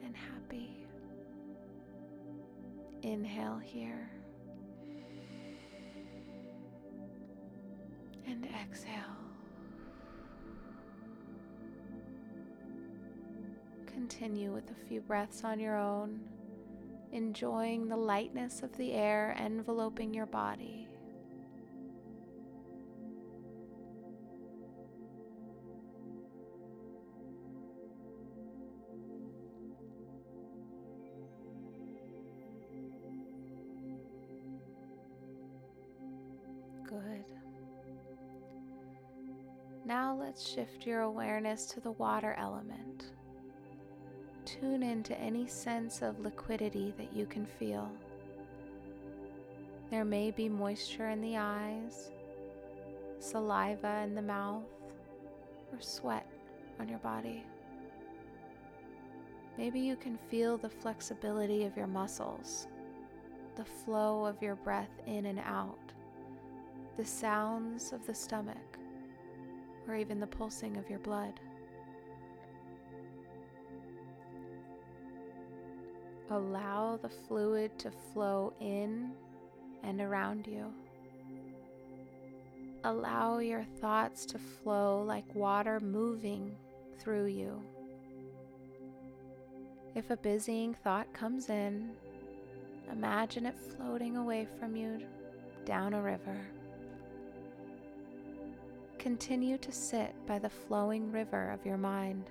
and 0.03 0.15
happy. 0.15 0.78
Inhale 3.01 3.59
here 3.59 4.11
and 8.27 8.45
exhale. 8.61 8.93
Continue 13.87 14.51
with 14.51 14.69
a 14.69 14.87
few 14.87 14.99
breaths 14.99 15.45
on 15.45 15.61
your 15.61 15.77
own, 15.77 16.19
enjoying 17.13 17.87
the 17.87 17.95
lightness 17.97 18.63
of 18.63 18.75
the 18.75 18.91
air 18.91 19.33
enveloping 19.39 20.13
your 20.13 20.25
body. 20.25 20.88
Let's 40.29 40.47
shift 40.47 40.85
your 40.85 41.01
awareness 41.01 41.65
to 41.65 41.79
the 41.79 41.89
water 41.93 42.35
element. 42.37 43.05
Tune 44.45 44.83
into 44.83 45.19
any 45.19 45.47
sense 45.47 46.03
of 46.03 46.19
liquidity 46.19 46.93
that 46.99 47.11
you 47.15 47.25
can 47.25 47.47
feel. 47.47 47.89
There 49.89 50.05
may 50.05 50.29
be 50.29 50.47
moisture 50.47 51.09
in 51.09 51.19
the 51.19 51.35
eyes, 51.37 52.11
saliva 53.17 54.03
in 54.03 54.13
the 54.13 54.21
mouth, 54.21 54.69
or 55.73 55.81
sweat 55.81 56.27
on 56.79 56.87
your 56.87 56.99
body. 56.99 57.43
Maybe 59.57 59.79
you 59.79 59.95
can 59.95 60.19
feel 60.29 60.59
the 60.59 60.69
flexibility 60.69 61.63
of 61.63 61.75
your 61.75 61.87
muscles, 61.87 62.67
the 63.55 63.65
flow 63.65 64.25
of 64.27 64.43
your 64.43 64.57
breath 64.57 65.01
in 65.07 65.25
and 65.25 65.39
out 65.39 65.79
the 66.97 67.05
sounds 67.05 67.93
of 67.93 68.05
the 68.05 68.13
stomach, 68.13 68.68
or 69.89 69.95
even 69.95 70.19
the 70.19 70.27
pulsing 70.27 70.77
of 70.77 70.89
your 70.89 70.99
blood. 70.99 71.39
Allow 76.29 76.99
the 77.01 77.09
fluid 77.09 77.77
to 77.79 77.89
flow 77.89 78.53
in 78.59 79.11
and 79.83 79.99
around 79.99 80.45
you. 80.45 80.71
Allow 82.83 83.39
your 83.39 83.63
thoughts 83.81 84.25
to 84.27 84.37
flow 84.37 85.01
like 85.01 85.25
water 85.33 85.79
moving 85.79 86.55
through 86.99 87.25
you. 87.25 87.61
If 89.95 90.11
a 90.11 90.17
busying 90.17 90.75
thought 90.75 91.11
comes 91.13 91.49
in, 91.49 91.89
imagine 92.91 93.47
it 93.47 93.55
floating 93.57 94.17
away 94.17 94.47
from 94.59 94.75
you 94.75 95.01
down 95.65 95.93
a 95.95 96.01
river. 96.01 96.39
Continue 98.99 99.57
to 99.59 99.71
sit 99.71 100.13
by 100.27 100.39
the 100.39 100.49
flowing 100.49 101.09
river 101.09 101.51
of 101.51 101.65
your 101.65 101.77
mind. 101.77 102.29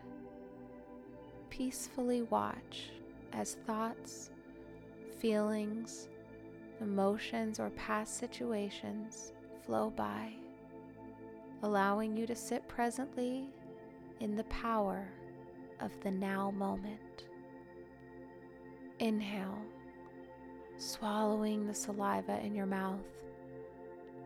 Peacefully 1.49 2.23
watch 2.23 2.91
as 3.33 3.57
thoughts, 3.67 4.31
feelings, 5.19 6.09
emotions, 6.83 7.59
or 7.59 7.71
past 7.71 8.19
situations 8.19 9.33
flow 9.65 9.89
by, 9.89 10.31
allowing 11.63 12.15
you 12.15 12.27
to 12.27 12.37
sit 12.37 12.69
presently 12.69 13.47
in 14.21 14.37
the 14.37 14.45
power 14.45 15.09
of 15.81 15.91
the 16.03 16.11
now 16.11 16.51
moment. 16.51 17.25
Inhale, 18.99 19.63
swallowing 20.77 21.67
the 21.67 21.75
saliva 21.75 22.39
in 22.45 22.55
your 22.55 22.67
mouth 22.67 23.01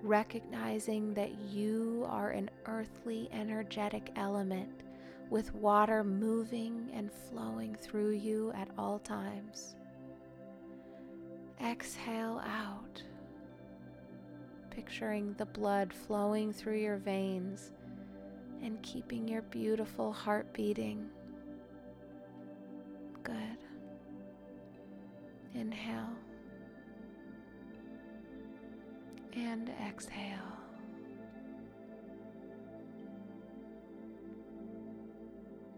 recognizing 0.03 1.15
that 1.15 1.33
you 1.51 2.05
are 2.09 2.31
an 2.31 2.51
earthly, 2.67 3.29
energetic 3.33 4.11
element 4.17 4.83
with 5.31 5.55
water 5.55 6.05
moving 6.05 6.91
and 6.93 7.11
flowing 7.11 7.75
through 7.75 8.11
you 8.11 8.53
at 8.55 8.69
all 8.77 8.99
times. 8.99 9.77
Exhale 11.65 12.43
out, 12.45 13.03
picturing 14.71 15.35
the 15.39 15.47
blood 15.47 15.93
flowing 15.93 16.53
through 16.53 16.79
your 16.79 16.97
veins 16.97 17.71
and 18.63 18.83
keeping 18.83 19.29
your 19.29 19.43
beautiful 19.43 20.13
heart 20.13 20.53
beating. 20.53 21.09
Good. 23.23 23.59
Inhale. 25.55 26.11
And 29.37 29.71
exhale. 29.87 30.53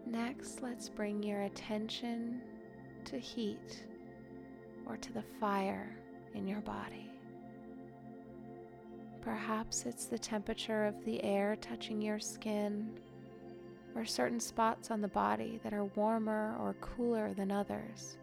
Next, 0.05 0.61
let's 0.61 0.89
bring 0.89 1.23
your 1.23 1.43
attention 1.43 2.41
to 3.05 3.17
heat 3.17 3.85
or 4.85 4.97
to 4.97 5.13
the 5.13 5.23
fire 5.39 5.97
in 6.33 6.47
your 6.47 6.61
body. 6.61 7.11
Perhaps 9.21 9.85
it's 9.85 10.05
the 10.05 10.19
temperature 10.19 10.85
of 10.85 11.03
the 11.03 11.23
air 11.23 11.55
touching 11.55 12.01
your 12.01 12.19
skin, 12.19 12.91
or 13.95 14.05
certain 14.05 14.39
spots 14.39 14.91
on 14.91 15.01
the 15.01 15.07
body 15.07 15.59
that 15.63 15.73
are 15.73 15.85
warmer 15.85 16.55
or 16.59 16.75
cooler 16.81 17.33
than 17.33 17.51
others. 17.51 18.17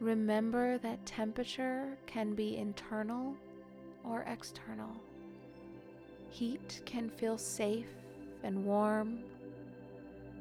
Remember 0.00 0.78
that 0.78 1.04
temperature 1.04 1.98
can 2.06 2.34
be 2.34 2.56
internal 2.56 3.36
or 4.08 4.24
external. 4.28 4.90
Heat 6.30 6.82
can 6.84 7.08
feel 7.08 7.38
safe 7.38 7.86
and 8.42 8.64
warm, 8.64 9.20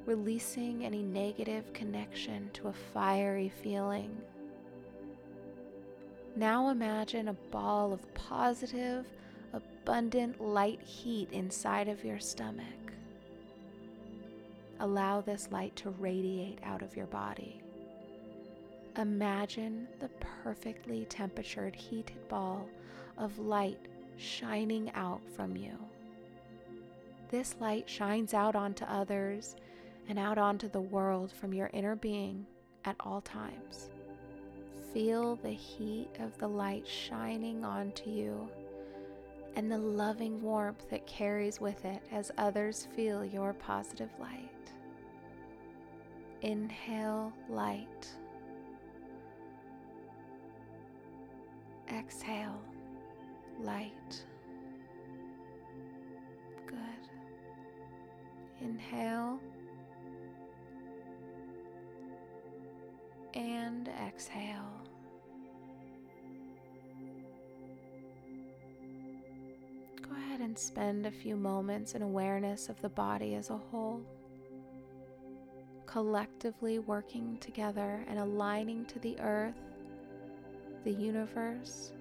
releasing 0.06 0.84
any 0.86 1.02
negative 1.02 1.72
connection 1.74 2.50
to 2.54 2.68
a 2.68 2.74
fiery 2.74 3.52
feeling. 3.62 4.18
Now 6.36 6.70
imagine 6.70 7.28
a 7.28 7.34
ball 7.34 7.94
of 7.94 8.14
positive, 8.16 9.06
abundant 9.54 10.42
light 10.42 10.82
heat 10.82 11.32
inside 11.32 11.88
of 11.88 12.04
your 12.04 12.20
stomach. 12.20 12.66
Allow 14.80 15.22
this 15.22 15.50
light 15.52 15.76
to 15.78 15.92
radiate 15.92 16.58
out 16.64 16.82
of 16.82 16.98
your 16.98 17.06
body. 17.06 17.62
Imagine 18.98 19.88
the 20.00 20.10
perfectly 20.44 21.06
temperatured, 21.06 21.76
heated 21.76 22.28
ball 22.28 22.68
of 23.18 23.40
light 23.40 23.88
shining 24.18 24.92
out 24.96 25.22
from 25.36 25.56
you. 25.56 25.78
This 27.30 27.56
light 27.60 27.90
shines 27.90 28.34
out 28.34 28.56
onto 28.56 28.86
others 28.86 29.56
and 30.08 30.20
out 30.20 30.38
onto 30.38 30.70
the 30.70 30.82
world 30.82 31.32
from 31.32 31.54
your 31.54 31.70
inner 31.74 31.96
being 31.96 32.46
at 32.86 32.96
all 33.00 33.22
times. 33.22 33.90
Feel 34.94 35.38
the 35.38 35.50
heat 35.50 36.10
of 36.20 36.38
the 36.38 36.48
light 36.48 36.88
shining 36.88 37.66
onto 37.66 38.10
you 38.10 38.50
and 39.56 39.72
the 39.72 39.78
loving 39.78 40.42
warmth 40.42 40.90
that 40.90 41.06
carries 41.08 41.60
with 41.60 41.86
it 41.86 42.02
as 42.12 42.32
others 42.38 42.88
feel 42.96 43.24
your 43.24 43.54
positive 43.54 44.10
light. 44.20 44.50
Inhale 46.42 47.32
light. 47.50 48.08
Exhale 51.92 52.60
light. 53.64 54.24
Good. 56.68 56.78
Inhale 58.62 59.40
and 63.34 63.90
exhale. 64.08 64.84
Go 70.02 70.12
ahead 70.16 70.42
and 70.42 70.58
spend 70.58 71.06
a 71.06 71.12
few 71.12 71.36
moments 71.36 71.96
in 71.96 72.02
awareness 72.02 72.70
of 72.70 72.80
the 72.82 72.90
body 72.90 73.36
as 73.36 73.50
a 73.50 73.58
whole, 73.58 74.02
collectively 75.86 76.80
working 76.80 77.38
together 77.40 78.04
and 78.08 78.20
aligning 78.20 78.86
to 78.86 79.00
the 79.00 79.20
earth, 79.20 79.60
the 80.84 80.92
universe, 80.92 81.94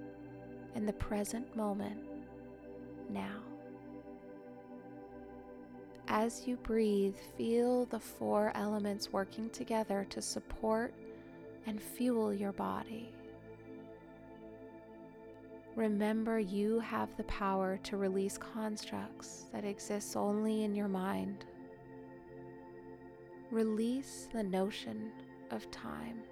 and 0.75 0.87
the 0.89 0.93
present 0.95 1.55
moment 1.57 2.01
now. 3.11 3.41
As 6.09 6.47
you 6.47 6.57
breathe, 6.57 7.17
feel 7.37 7.87
the 7.87 7.99
four 7.99 8.53
elements 8.55 9.13
working 9.13 9.49
together 9.51 10.07
to 10.11 10.21
support 10.21 10.93
and 11.67 11.81
fuel 11.81 12.35
your 12.35 12.53
body. 12.53 13.13
Remember, 15.75 16.39
you 16.39 16.81
have 16.81 17.17
the 17.17 17.25
power 17.25 17.79
to 17.85 17.97
release 17.97 18.37
constructs 18.37 19.47
that 19.53 19.65
exist 19.65 20.17
only 20.17 20.65
in 20.65 20.75
your 20.75 20.89
mind. 20.89 21.47
Release 23.51 24.29
the 24.33 24.43
notion 24.43 25.11
of 25.51 25.71
time. 25.71 26.23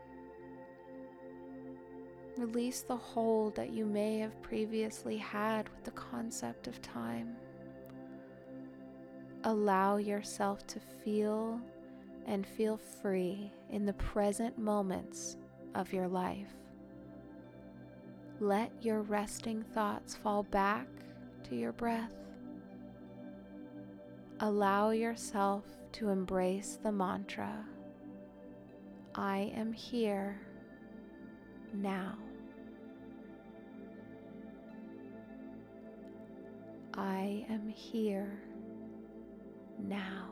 Release 2.36 2.82
the 2.82 2.96
hold 2.96 3.54
that 3.56 3.70
you 3.70 3.84
may 3.84 4.18
have 4.18 4.40
previously 4.42 5.16
had 5.16 5.68
with 5.68 5.84
the 5.84 5.90
concept 5.90 6.66
of 6.66 6.80
time. 6.80 7.36
Allow 9.44 9.96
yourself 9.96 10.66
to 10.68 10.80
feel 10.80 11.60
and 12.26 12.46
feel 12.46 12.76
free 12.76 13.50
in 13.70 13.86
the 13.86 13.94
present 13.94 14.58
moments 14.58 15.36
of 15.74 15.92
your 15.92 16.08
life. 16.08 16.52
Let 18.38 18.72
your 18.80 19.02
resting 19.02 19.62
thoughts 19.62 20.14
fall 20.14 20.44
back 20.44 20.86
to 21.44 21.56
your 21.56 21.72
breath. 21.72 22.14
Allow 24.40 24.90
yourself 24.90 25.64
to 25.92 26.08
embrace 26.08 26.78
the 26.82 26.92
mantra 26.92 27.66
I 29.14 29.52
am 29.56 29.72
here 29.72 30.40
now. 31.74 32.16
I 36.94 37.46
am 37.48 37.68
here 37.68 38.40
now. 39.78 40.28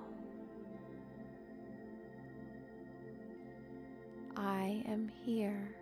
I 4.37 4.83
am 4.87 5.11
here 5.25 5.75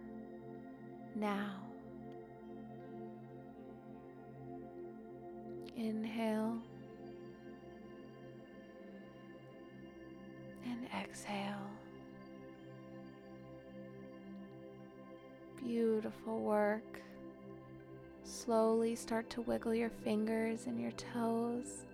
now. 1.14 1.62
Inhale 5.76 6.58
and 10.64 10.88
exhale. 11.02 11.70
Beautiful 15.66 16.38
work. 16.38 17.00
Slowly 18.22 18.94
start 18.94 19.28
to 19.30 19.40
wiggle 19.40 19.74
your 19.74 19.90
fingers 19.90 20.66
and 20.66 20.80
your 20.80 20.92
toes. 20.92 21.86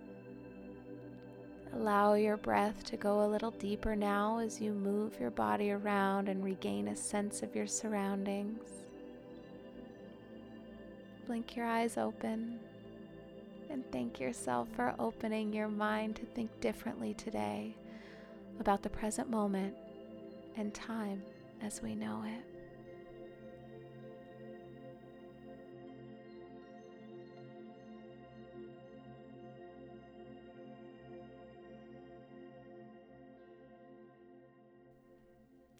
Allow 1.73 2.13
your 2.13 2.37
breath 2.37 2.83
to 2.85 2.97
go 2.97 3.25
a 3.25 3.27
little 3.27 3.49
deeper 3.49 3.95
now 3.95 4.37
as 4.37 4.61
you 4.61 4.73
move 4.73 5.19
your 5.19 5.31
body 5.31 5.71
around 5.71 6.29
and 6.29 6.43
regain 6.43 6.89
a 6.89 6.95
sense 6.95 7.41
of 7.41 7.55
your 7.55 7.65
surroundings. 7.65 8.61
Blink 11.25 11.55
your 11.55 11.65
eyes 11.65 11.97
open 11.97 12.59
and 13.71 13.83
thank 13.91 14.19
yourself 14.19 14.67
for 14.75 14.93
opening 14.99 15.51
your 15.51 15.67
mind 15.67 16.15
to 16.17 16.25
think 16.27 16.51
differently 16.61 17.15
today 17.15 17.75
about 18.59 18.83
the 18.83 18.89
present 18.89 19.31
moment 19.31 19.73
and 20.57 20.75
time 20.75 21.23
as 21.63 21.81
we 21.81 21.95
know 21.95 22.23
it. 22.23 22.52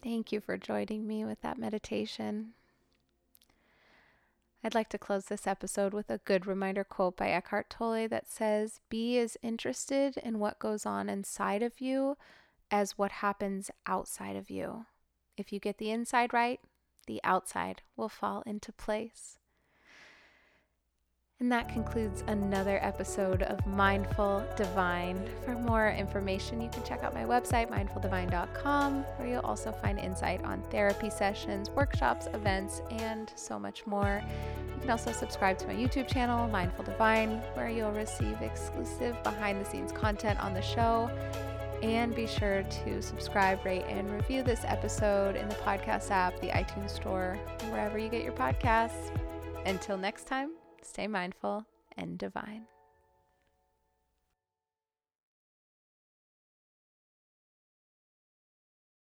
Thank 0.04 0.32
you 0.32 0.40
for 0.40 0.58
joining 0.58 1.06
me 1.06 1.24
with 1.24 1.40
that 1.40 1.56
meditation. 1.56 2.52
I'd 4.62 4.74
like 4.74 4.90
to 4.90 4.98
close 4.98 5.24
this 5.24 5.46
episode 5.46 5.94
with 5.94 6.10
a 6.10 6.20
good 6.26 6.46
reminder 6.46 6.84
quote 6.84 7.16
by 7.16 7.30
Eckhart 7.30 7.70
Tolle 7.70 8.06
that 8.08 8.28
says, 8.28 8.80
Be 8.90 9.18
as 9.18 9.38
interested 9.40 10.18
in 10.18 10.38
what 10.38 10.58
goes 10.58 10.84
on 10.84 11.08
inside 11.08 11.62
of 11.62 11.80
you 11.80 12.18
as 12.70 12.98
what 12.98 13.12
happens 13.12 13.70
outside 13.86 14.36
of 14.36 14.50
you. 14.50 14.84
If 15.38 15.54
you 15.54 15.58
get 15.58 15.78
the 15.78 15.90
inside 15.90 16.34
right, 16.34 16.60
the 17.06 17.22
outside 17.24 17.80
will 17.96 18.10
fall 18.10 18.42
into 18.44 18.72
place. 18.72 19.38
And 21.44 21.52
that 21.52 21.68
concludes 21.68 22.24
another 22.26 22.78
episode 22.80 23.42
of 23.42 23.66
Mindful 23.66 24.42
Divine. 24.56 25.22
For 25.44 25.52
more 25.52 25.90
information, 25.90 26.58
you 26.58 26.70
can 26.70 26.82
check 26.84 27.04
out 27.04 27.12
my 27.12 27.24
website, 27.24 27.68
mindfuldivine.com, 27.68 29.02
where 29.02 29.28
you'll 29.28 29.44
also 29.44 29.70
find 29.70 29.98
insight 29.98 30.42
on 30.42 30.62
therapy 30.70 31.10
sessions, 31.10 31.68
workshops, 31.68 32.28
events, 32.32 32.80
and 32.92 33.30
so 33.34 33.58
much 33.58 33.86
more. 33.86 34.22
You 34.74 34.80
can 34.80 34.88
also 34.88 35.12
subscribe 35.12 35.58
to 35.58 35.66
my 35.66 35.74
YouTube 35.74 36.08
channel, 36.08 36.48
Mindful 36.48 36.86
Divine, 36.86 37.42
where 37.52 37.68
you'll 37.68 37.92
receive 37.92 38.40
exclusive 38.40 39.22
behind 39.22 39.60
the 39.60 39.68
scenes 39.68 39.92
content 39.92 40.42
on 40.42 40.54
the 40.54 40.62
show. 40.62 41.10
And 41.82 42.14
be 42.14 42.26
sure 42.26 42.62
to 42.62 43.02
subscribe, 43.02 43.62
rate, 43.66 43.84
and 43.86 44.10
review 44.10 44.42
this 44.42 44.62
episode 44.64 45.36
in 45.36 45.46
the 45.50 45.56
podcast 45.56 46.10
app, 46.10 46.40
the 46.40 46.48
iTunes 46.48 46.92
Store, 46.92 47.38
wherever 47.68 47.98
you 47.98 48.08
get 48.08 48.22
your 48.24 48.32
podcasts. 48.32 49.14
Until 49.66 49.98
next 49.98 50.26
time. 50.26 50.63
Stay 50.84 51.06
mindful 51.06 51.64
and 51.96 52.18
divine. 52.18 52.66